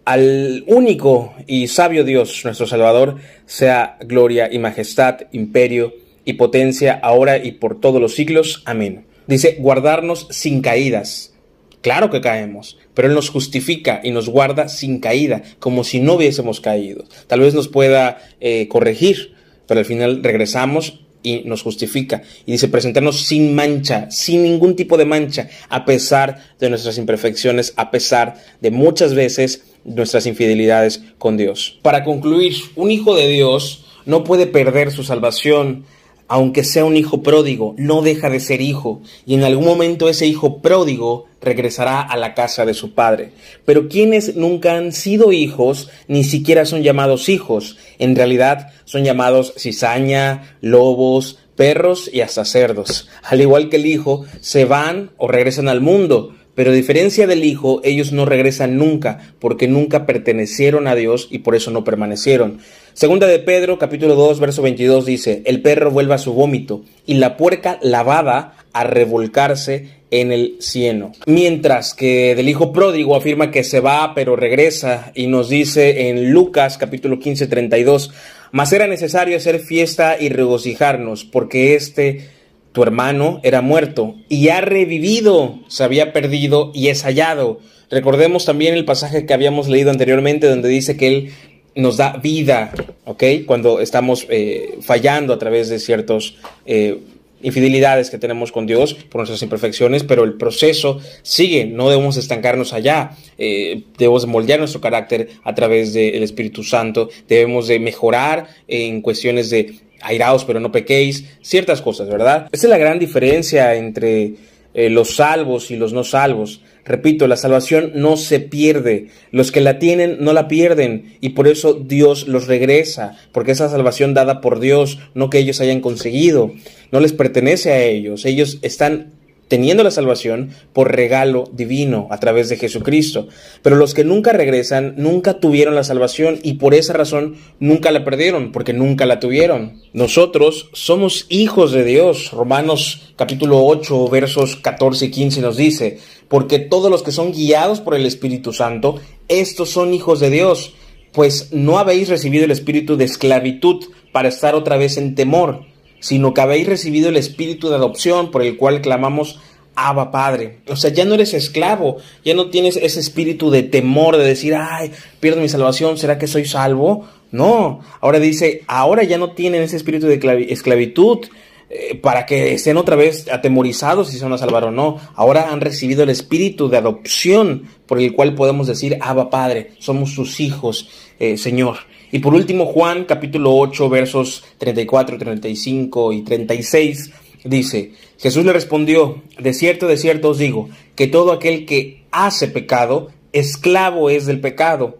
al 0.04 0.64
único 0.66 1.32
y 1.46 1.68
sabio 1.68 2.02
Dios, 2.02 2.40
nuestro 2.42 2.66
Salvador, 2.66 3.18
sea 3.46 3.96
gloria 4.00 4.52
y 4.52 4.58
majestad, 4.58 5.20
imperio 5.30 5.94
y 6.24 6.32
potencia, 6.32 6.98
ahora 7.00 7.38
y 7.38 7.52
por 7.52 7.78
todos 7.78 8.00
los 8.00 8.16
siglos. 8.16 8.64
Amén. 8.64 9.04
Dice, 9.28 9.56
guardarnos 9.60 10.26
sin 10.30 10.62
caídas. 10.62 11.32
Claro 11.80 12.10
que 12.10 12.20
caemos, 12.20 12.76
pero 12.92 13.06
Él 13.06 13.14
nos 13.14 13.30
justifica 13.30 14.00
y 14.02 14.10
nos 14.10 14.28
guarda 14.28 14.68
sin 14.68 14.98
caída, 14.98 15.44
como 15.60 15.84
si 15.84 16.00
no 16.00 16.14
hubiésemos 16.14 16.60
caído. 16.60 17.04
Tal 17.28 17.38
vez 17.38 17.54
nos 17.54 17.68
pueda 17.68 18.18
eh, 18.40 18.66
corregir, 18.66 19.36
pero 19.68 19.78
al 19.78 19.86
final 19.86 20.24
regresamos 20.24 21.04
y 21.22 21.42
nos 21.44 21.62
justifica. 21.62 22.22
Y 22.46 22.52
dice 22.52 22.68
presentarnos 22.68 23.24
sin 23.24 23.54
mancha, 23.54 24.10
sin 24.10 24.42
ningún 24.42 24.76
tipo 24.76 24.96
de 24.96 25.04
mancha, 25.04 25.48
a 25.68 25.84
pesar 25.84 26.42
de 26.58 26.70
nuestras 26.70 26.98
imperfecciones, 26.98 27.72
a 27.76 27.90
pesar 27.90 28.36
de 28.60 28.70
muchas 28.70 29.14
veces 29.14 29.64
nuestras 29.84 30.26
infidelidades 30.26 31.02
con 31.18 31.36
Dios. 31.36 31.78
Para 31.82 32.04
concluir, 32.04 32.54
un 32.76 32.90
hijo 32.90 33.16
de 33.16 33.28
Dios 33.28 33.84
no 34.06 34.24
puede 34.24 34.46
perder 34.46 34.90
su 34.90 35.04
salvación. 35.04 35.84
Aunque 36.32 36.62
sea 36.62 36.84
un 36.84 36.96
hijo 36.96 37.24
pródigo, 37.24 37.74
no 37.76 38.02
deja 38.02 38.30
de 38.30 38.38
ser 38.38 38.60
hijo, 38.60 39.02
y 39.26 39.34
en 39.34 39.42
algún 39.42 39.64
momento 39.64 40.08
ese 40.08 40.26
hijo 40.26 40.62
pródigo 40.62 41.26
regresará 41.40 42.00
a 42.00 42.16
la 42.16 42.34
casa 42.34 42.64
de 42.64 42.72
su 42.72 42.94
padre. 42.94 43.32
Pero 43.64 43.88
quienes 43.88 44.36
nunca 44.36 44.76
han 44.76 44.92
sido 44.92 45.32
hijos, 45.32 45.90
ni 46.06 46.22
siquiera 46.22 46.66
son 46.66 46.84
llamados 46.84 47.28
hijos. 47.28 47.78
En 47.98 48.14
realidad 48.14 48.68
son 48.84 49.02
llamados 49.02 49.54
cizaña, 49.58 50.56
lobos, 50.60 51.38
perros 51.56 52.08
y 52.12 52.20
hasta 52.20 52.44
cerdos. 52.44 53.08
Al 53.24 53.40
igual 53.40 53.68
que 53.68 53.78
el 53.78 53.86
hijo, 53.86 54.24
se 54.40 54.66
van 54.66 55.10
o 55.16 55.26
regresan 55.26 55.66
al 55.66 55.80
mundo. 55.80 56.36
Pero 56.60 56.72
a 56.72 56.74
diferencia 56.74 57.26
del 57.26 57.42
Hijo, 57.42 57.80
ellos 57.84 58.12
no 58.12 58.26
regresan 58.26 58.76
nunca, 58.76 59.32
porque 59.38 59.66
nunca 59.66 60.04
pertenecieron 60.04 60.88
a 60.88 60.94
Dios 60.94 61.26
y 61.30 61.38
por 61.38 61.54
eso 61.54 61.70
no 61.70 61.84
permanecieron. 61.84 62.58
Segunda 62.92 63.26
de 63.26 63.38
Pedro, 63.38 63.78
capítulo 63.78 64.14
2, 64.14 64.40
verso 64.40 64.60
22 64.60 65.06
dice, 65.06 65.40
el 65.46 65.62
perro 65.62 65.90
vuelve 65.90 66.12
a 66.12 66.18
su 66.18 66.34
vómito 66.34 66.82
y 67.06 67.14
la 67.14 67.38
puerca 67.38 67.78
lavada 67.80 68.58
a 68.74 68.84
revolcarse 68.84 69.88
en 70.10 70.32
el 70.32 70.56
cieno. 70.60 71.12
Mientras 71.24 71.94
que 71.94 72.34
del 72.34 72.50
hijo 72.50 72.74
pródigo 72.74 73.16
afirma 73.16 73.50
que 73.50 73.64
se 73.64 73.80
va 73.80 74.12
pero 74.14 74.36
regresa 74.36 75.12
y 75.14 75.28
nos 75.28 75.48
dice 75.48 76.10
en 76.10 76.30
Lucas 76.30 76.76
capítulo 76.76 77.18
15, 77.18 77.46
32, 77.46 78.12
mas 78.52 78.70
era 78.74 78.86
necesario 78.86 79.38
hacer 79.38 79.60
fiesta 79.60 80.18
y 80.20 80.28
regocijarnos 80.28 81.24
porque 81.24 81.74
este 81.74 82.28
tu 82.72 82.82
hermano 82.82 83.40
era 83.42 83.60
muerto 83.62 84.14
y 84.28 84.48
ha 84.48 84.60
revivido, 84.60 85.58
se 85.68 85.84
había 85.84 86.12
perdido 86.12 86.70
y 86.74 86.88
es 86.88 87.02
hallado. 87.02 87.60
Recordemos 87.90 88.44
también 88.44 88.74
el 88.74 88.84
pasaje 88.84 89.26
que 89.26 89.34
habíamos 89.34 89.68
leído 89.68 89.90
anteriormente 89.90 90.46
donde 90.46 90.68
dice 90.68 90.96
que 90.96 91.08
Él 91.08 91.30
nos 91.74 91.96
da 91.96 92.18
vida, 92.18 92.72
¿ok? 93.04 93.24
Cuando 93.46 93.80
estamos 93.80 94.26
eh, 94.28 94.78
fallando 94.82 95.32
a 95.32 95.38
través 95.38 95.68
de 95.68 95.78
ciertos 95.78 96.36
eh, 96.66 96.98
infidelidades 97.42 98.10
que 98.10 98.18
tenemos 98.18 98.52
con 98.52 98.66
Dios 98.66 98.94
por 98.94 99.20
nuestras 99.20 99.42
imperfecciones, 99.42 100.04
pero 100.04 100.24
el 100.24 100.34
proceso 100.34 101.00
sigue, 101.22 101.64
no 101.64 101.88
debemos 101.88 102.16
estancarnos 102.16 102.72
allá, 102.72 103.16
eh, 103.38 103.82
debemos 103.98 104.26
moldear 104.26 104.58
nuestro 104.58 104.80
carácter 104.80 105.30
a 105.42 105.54
través 105.54 105.92
del 105.92 106.22
Espíritu 106.22 106.62
Santo, 106.62 107.08
debemos 107.28 107.66
de 107.68 107.78
mejorar 107.78 108.48
en 108.68 109.00
cuestiones 109.00 109.50
de 109.50 109.74
airaos 110.02 110.44
pero 110.44 110.60
no 110.60 110.72
pequéis, 110.72 111.24
ciertas 111.42 111.82
cosas, 111.82 112.08
¿verdad? 112.08 112.48
Esa 112.52 112.66
es 112.66 112.70
la 112.70 112.78
gran 112.78 112.98
diferencia 112.98 113.74
entre 113.74 114.34
eh, 114.72 114.88
los 114.88 115.16
salvos 115.16 115.70
y 115.70 115.76
los 115.76 115.92
no 115.92 116.04
salvos. 116.04 116.62
Repito, 116.84 117.26
la 117.26 117.36
salvación 117.36 117.92
no 117.94 118.16
se 118.16 118.40
pierde. 118.40 119.08
Los 119.32 119.50
que 119.52 119.60
la 119.60 119.78
tienen 119.78 120.18
no 120.20 120.32
la 120.32 120.48
pierden 120.48 121.16
y 121.20 121.30
por 121.30 121.48
eso 121.48 121.74
Dios 121.74 122.28
los 122.28 122.46
regresa, 122.46 123.16
porque 123.32 123.52
esa 123.52 123.68
salvación 123.68 124.14
dada 124.14 124.40
por 124.40 124.60
Dios, 124.60 124.98
no 125.14 125.28
que 125.28 125.38
ellos 125.38 125.60
hayan 125.60 125.80
conseguido, 125.80 126.52
no 126.92 127.00
les 127.00 127.12
pertenece 127.12 127.72
a 127.72 127.82
ellos. 127.82 128.24
Ellos 128.24 128.58
están 128.62 129.12
teniendo 129.50 129.82
la 129.82 129.90
salvación 129.90 130.50
por 130.72 130.94
regalo 130.94 131.50
divino 131.52 132.06
a 132.10 132.20
través 132.20 132.48
de 132.48 132.56
Jesucristo. 132.56 133.26
Pero 133.62 133.74
los 133.74 133.94
que 133.94 134.04
nunca 134.04 134.32
regresan 134.32 134.94
nunca 134.96 135.40
tuvieron 135.40 135.74
la 135.74 135.82
salvación 135.82 136.38
y 136.44 136.54
por 136.54 136.72
esa 136.72 136.92
razón 136.92 137.34
nunca 137.58 137.90
la 137.90 138.04
perdieron, 138.04 138.52
porque 138.52 138.72
nunca 138.72 139.06
la 139.06 139.18
tuvieron. 139.18 139.82
Nosotros 139.92 140.70
somos 140.72 141.26
hijos 141.30 141.72
de 141.72 141.84
Dios. 141.84 142.30
Romanos 142.30 143.12
capítulo 143.16 143.66
8 143.66 144.08
versos 144.08 144.54
14 144.54 145.06
y 145.06 145.10
15 145.10 145.40
nos 145.40 145.56
dice, 145.56 145.98
porque 146.28 146.60
todos 146.60 146.88
los 146.88 147.02
que 147.02 147.10
son 147.10 147.32
guiados 147.32 147.80
por 147.80 147.96
el 147.96 148.06
Espíritu 148.06 148.52
Santo, 148.52 149.00
estos 149.26 149.68
son 149.68 149.92
hijos 149.92 150.20
de 150.20 150.30
Dios, 150.30 150.74
pues 151.12 151.52
no 151.52 151.80
habéis 151.80 152.08
recibido 152.08 152.44
el 152.44 152.52
espíritu 152.52 152.96
de 152.96 153.06
esclavitud 153.06 153.86
para 154.12 154.28
estar 154.28 154.54
otra 154.54 154.76
vez 154.76 154.96
en 154.96 155.16
temor 155.16 155.64
sino 156.00 156.34
que 156.34 156.40
habéis 156.40 156.66
recibido 156.66 157.08
el 157.08 157.16
espíritu 157.16 157.68
de 157.68 157.76
adopción 157.76 158.30
por 158.30 158.42
el 158.42 158.56
cual 158.56 158.80
clamamos 158.80 159.38
Abba 159.74 160.10
Padre. 160.10 160.58
O 160.68 160.76
sea, 160.76 160.90
ya 160.90 161.04
no 161.04 161.14
eres 161.14 161.34
esclavo, 161.34 161.98
ya 162.24 162.34
no 162.34 162.50
tienes 162.50 162.76
ese 162.76 163.00
espíritu 163.00 163.50
de 163.50 163.62
temor 163.62 164.16
de 164.16 164.24
decir, 164.24 164.54
ay, 164.54 164.92
pierdo 165.20 165.40
mi 165.40 165.48
salvación, 165.48 165.96
¿será 165.96 166.18
que 166.18 166.26
soy 166.26 166.44
salvo? 166.44 167.06
No, 167.30 167.80
ahora 168.00 168.18
dice, 168.18 168.64
ahora 168.66 169.04
ya 169.04 169.16
no 169.16 169.32
tienen 169.32 169.62
ese 169.62 169.76
espíritu 169.76 170.06
de 170.06 170.46
esclavitud 170.48 171.28
eh, 171.72 171.94
para 171.94 172.26
que 172.26 172.54
estén 172.54 172.76
otra 172.76 172.96
vez 172.96 173.28
atemorizados 173.30 174.08
si 174.08 174.18
se 174.18 174.24
van 174.24 174.32
a 174.32 174.38
salvar 174.38 174.64
o 174.64 174.72
no. 174.72 174.98
Ahora 175.14 175.52
han 175.52 175.60
recibido 175.60 176.02
el 176.02 176.10
espíritu 176.10 176.68
de 176.68 176.78
adopción 176.78 177.68
por 177.86 178.00
el 178.00 178.12
cual 178.12 178.34
podemos 178.34 178.66
decir, 178.66 178.98
Abba 179.00 179.30
Padre, 179.30 179.70
somos 179.78 180.10
sus 180.12 180.40
hijos, 180.40 180.88
eh, 181.20 181.36
Señor. 181.36 181.78
Y 182.12 182.18
por 182.18 182.34
último, 182.34 182.66
Juan 182.66 183.04
capítulo 183.04 183.54
8 183.56 183.88
versos 183.88 184.44
34, 184.58 185.18
35 185.18 186.12
y 186.12 186.22
36 186.22 187.12
dice, 187.44 187.92
Jesús 188.18 188.44
le 188.44 188.52
respondió, 188.52 189.22
de 189.38 189.54
cierto, 189.54 189.86
de 189.86 189.96
cierto 189.96 190.30
os 190.30 190.38
digo, 190.38 190.68
que 190.94 191.06
todo 191.06 191.32
aquel 191.32 191.66
que 191.66 192.04
hace 192.10 192.48
pecado, 192.48 193.10
esclavo 193.32 194.10
es 194.10 194.26
del 194.26 194.40
pecado, 194.40 194.98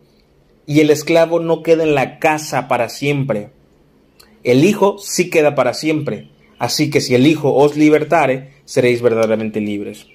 y 0.67 0.81
el 0.81 0.91
esclavo 0.91 1.41
no 1.41 1.63
queda 1.63 1.83
en 1.83 1.95
la 1.95 2.19
casa 2.19 2.69
para 2.69 2.89
siempre. 2.89 3.51
El 4.45 4.65
Hijo 4.65 4.99
sí 4.99 5.29
queda 5.29 5.55
para 5.55 5.75
siempre, 5.75 6.31
así 6.59 6.91
que 6.91 7.01
si 7.01 7.15
el 7.15 7.27
Hijo 7.27 7.53
os 7.55 7.77
libertare, 7.77 8.53
seréis 8.65 9.03
verdaderamente 9.03 9.61
libres. 9.61 10.07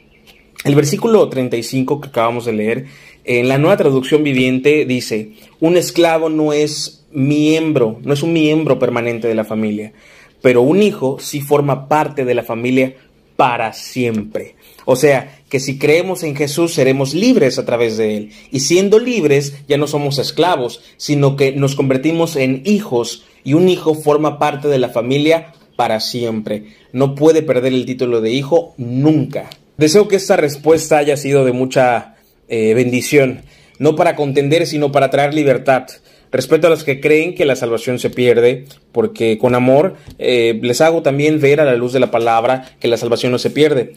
El 0.63 0.73
versículo 0.73 1.27
35 1.29 2.01
que 2.01 2.07
acabamos 2.07 2.45
de 2.45 2.53
leer, 2.53 2.85
en 3.25 3.47
la 3.47 3.57
nueva 3.57 3.77
traducción 3.77 4.23
viviente 4.23 4.85
dice, 4.85 5.31
un 5.59 5.77
esclavo 5.77 6.29
no 6.29 6.53
es 6.53 7.05
miembro, 7.11 7.99
no 8.03 8.13
es 8.13 8.23
un 8.23 8.33
miembro 8.33 8.77
permanente 8.79 9.27
de 9.27 9.35
la 9.35 9.45
familia, 9.45 9.93
pero 10.41 10.61
un 10.61 10.83
hijo 10.83 11.17
sí 11.19 11.41
forma 11.41 11.87
parte 11.87 12.25
de 12.25 12.35
la 12.35 12.43
familia 12.43 12.95
para 13.35 13.73
siempre. 13.73 14.55
O 14.85 14.95
sea, 14.95 15.39
que 15.49 15.59
si 15.59 15.77
creemos 15.77 16.23
en 16.23 16.35
Jesús 16.35 16.73
seremos 16.73 17.13
libres 17.13 17.57
a 17.57 17.65
través 17.65 17.97
de 17.97 18.17
Él. 18.17 18.31
Y 18.51 18.61
siendo 18.61 18.99
libres 18.99 19.55
ya 19.67 19.77
no 19.77 19.87
somos 19.87 20.19
esclavos, 20.19 20.81
sino 20.97 21.35
que 21.35 21.51
nos 21.51 21.75
convertimos 21.75 22.35
en 22.35 22.61
hijos 22.65 23.25
y 23.43 23.53
un 23.53 23.67
hijo 23.67 23.95
forma 23.95 24.39
parte 24.39 24.67
de 24.67 24.79
la 24.79 24.89
familia 24.89 25.53
para 25.75 25.99
siempre. 25.99 26.75
No 26.93 27.15
puede 27.15 27.41
perder 27.41 27.73
el 27.73 27.85
título 27.85 28.21
de 28.21 28.31
hijo 28.31 28.73
nunca. 28.77 29.49
Deseo 29.77 30.07
que 30.07 30.15
esta 30.15 30.37
respuesta 30.37 30.97
haya 30.97 31.17
sido 31.17 31.43
de 31.43 31.51
mucha 31.51 32.14
eh, 32.47 32.73
bendición, 32.73 33.41
no 33.79 33.95
para 33.95 34.15
contender, 34.15 34.67
sino 34.67 34.91
para 34.91 35.09
traer 35.09 35.33
libertad. 35.33 35.87
Respeto 36.31 36.67
a 36.67 36.69
los 36.69 36.83
que 36.83 36.99
creen 36.99 37.33
que 37.33 37.45
la 37.45 37.55
salvación 37.55 37.99
se 37.99 38.09
pierde, 38.09 38.65
porque 38.91 39.37
con 39.37 39.55
amor 39.55 39.95
eh, 40.19 40.59
les 40.61 40.81
hago 40.81 41.01
también 41.01 41.39
ver 41.39 41.61
a 41.61 41.65
la 41.65 41.75
luz 41.75 41.93
de 41.93 41.99
la 41.99 42.11
palabra 42.11 42.71
que 42.79 42.87
la 42.87 42.97
salvación 42.97 43.31
no 43.31 43.39
se 43.39 43.51
pierde. 43.51 43.93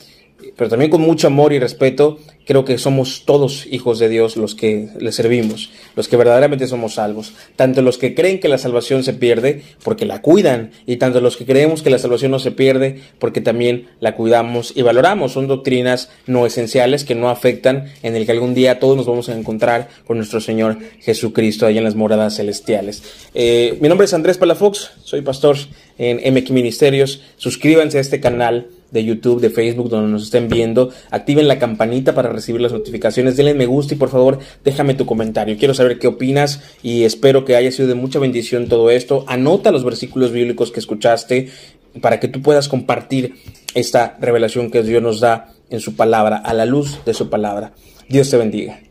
Pero 0.57 0.70
también 0.70 0.90
con 0.90 1.01
mucho 1.01 1.27
amor 1.27 1.53
y 1.53 1.59
respeto, 1.59 2.18
creo 2.46 2.64
que 2.64 2.79
somos 2.79 3.24
todos 3.24 3.66
hijos 3.70 3.98
de 3.98 4.09
Dios 4.09 4.37
los 4.37 4.55
que 4.55 4.88
le 4.98 5.12
servimos, 5.12 5.70
los 5.96 6.09
que 6.09 6.16
verdaderamente 6.16 6.66
somos 6.66 6.94
salvos. 6.94 7.35
Tanto 7.57 7.83
los 7.83 7.98
que 7.98 8.14
creen 8.14 8.40
que 8.40 8.48
la 8.48 8.59
salvación 8.59 9.05
se 9.05 9.12
pierde 9.12 9.62
porque 9.83 10.07
la 10.07 10.22
cuidan, 10.22 10.70
y 10.87 10.96
tanto 10.96 11.20
los 11.20 11.37
que 11.37 11.44
creemos 11.44 11.83
que 11.83 11.90
la 11.90 11.98
salvación 11.98 12.31
no 12.31 12.38
se 12.38 12.53
pierde 12.53 13.01
porque 13.18 13.40
también 13.40 13.88
la 14.01 14.14
cuidamos 14.14 14.72
y 14.74 14.83
valoramos. 14.83 15.33
Son 15.33 15.48
doctrinas 15.48 16.11
no 16.27 16.46
esenciales 16.46 17.05
que 17.05 17.14
no 17.14 17.31
afectan 17.31 17.93
en 18.03 18.16
el 18.16 18.24
que 18.24 18.32
algún 18.32 18.55
día 18.55 18.78
todos 18.78 18.97
nos 18.97 19.07
vamos 19.07 19.28
a 19.28 19.36
encontrar 19.36 19.89
con 20.07 20.16
nuestro 20.16 20.41
Señor 20.41 20.78
Jesucristo 21.01 21.66
allá 21.66 21.78
en 21.78 21.84
las 21.84 21.97
moradas 21.97 22.36
celestiales. 22.36 23.03
Eh, 23.34 23.76
mi 23.80 23.89
nombre 23.89 24.07
es 24.07 24.14
Andrés 24.14 24.39
Palafox, 24.39 24.93
soy 25.03 25.22
pastor 25.22 25.57
en 25.99 26.32
MX 26.32 26.51
Ministerios. 26.53 27.22
Suscríbanse 27.36 27.99
a 27.99 28.01
este 28.01 28.20
canal 28.20 28.68
de 28.91 29.05
YouTube, 29.05 29.41
de 29.41 29.51
Facebook, 29.51 29.89
donde 29.89 30.11
nos 30.11 30.24
estén 30.24 30.49
viendo. 30.49 30.91
Activen 31.11 31.49
la 31.49 31.59
campanita 31.59 32.14
para 32.14 32.30
recibir 32.30 32.61
las 32.61 32.72
notificaciones. 32.72 33.36
Denle 33.36 33.55
me 33.55 33.66
gusta 33.66 33.95
y 33.95 33.97
por 33.97 34.09
favor 34.09 34.39
déjame 34.64 34.95
tu 34.95 35.07
comentario. 35.07 35.57
Quiero 35.59 35.74
saber 35.74 35.99
qué 35.99 36.07
opinas 36.07 36.62
y 36.82 37.05
espero 37.05 37.45
que 37.45 37.57
haya 37.57 37.70
sido 37.70 37.89
de 37.89 37.95
mucha 37.95 38.18
bendición 38.18 38.68
todo 38.68 38.91
esto. 38.91 39.24
Anota 39.26 39.70
los 39.70 39.84
versículos 39.84 40.32
bíblicos 40.32 40.70
que 40.70 40.80
escuchaste 40.80 41.49
para 42.01 42.20
que 42.20 42.28
tú 42.28 42.43
puedas 42.43 42.68
compartir 42.68 43.34
esta 43.74 44.16
revelación 44.20 44.70
que 44.70 44.82
Dios 44.82 45.03
nos 45.03 45.20
da 45.20 45.53
en 45.70 45.80
su 45.80 45.97
palabra, 45.97 46.39
a 46.39 46.55
la 46.55 46.66
luz 46.66 47.01
de 47.05 47.14
su 47.14 47.28
palabra. 47.28 47.72
Dios 48.09 48.30
te 48.30 48.36
bendiga. 48.36 48.88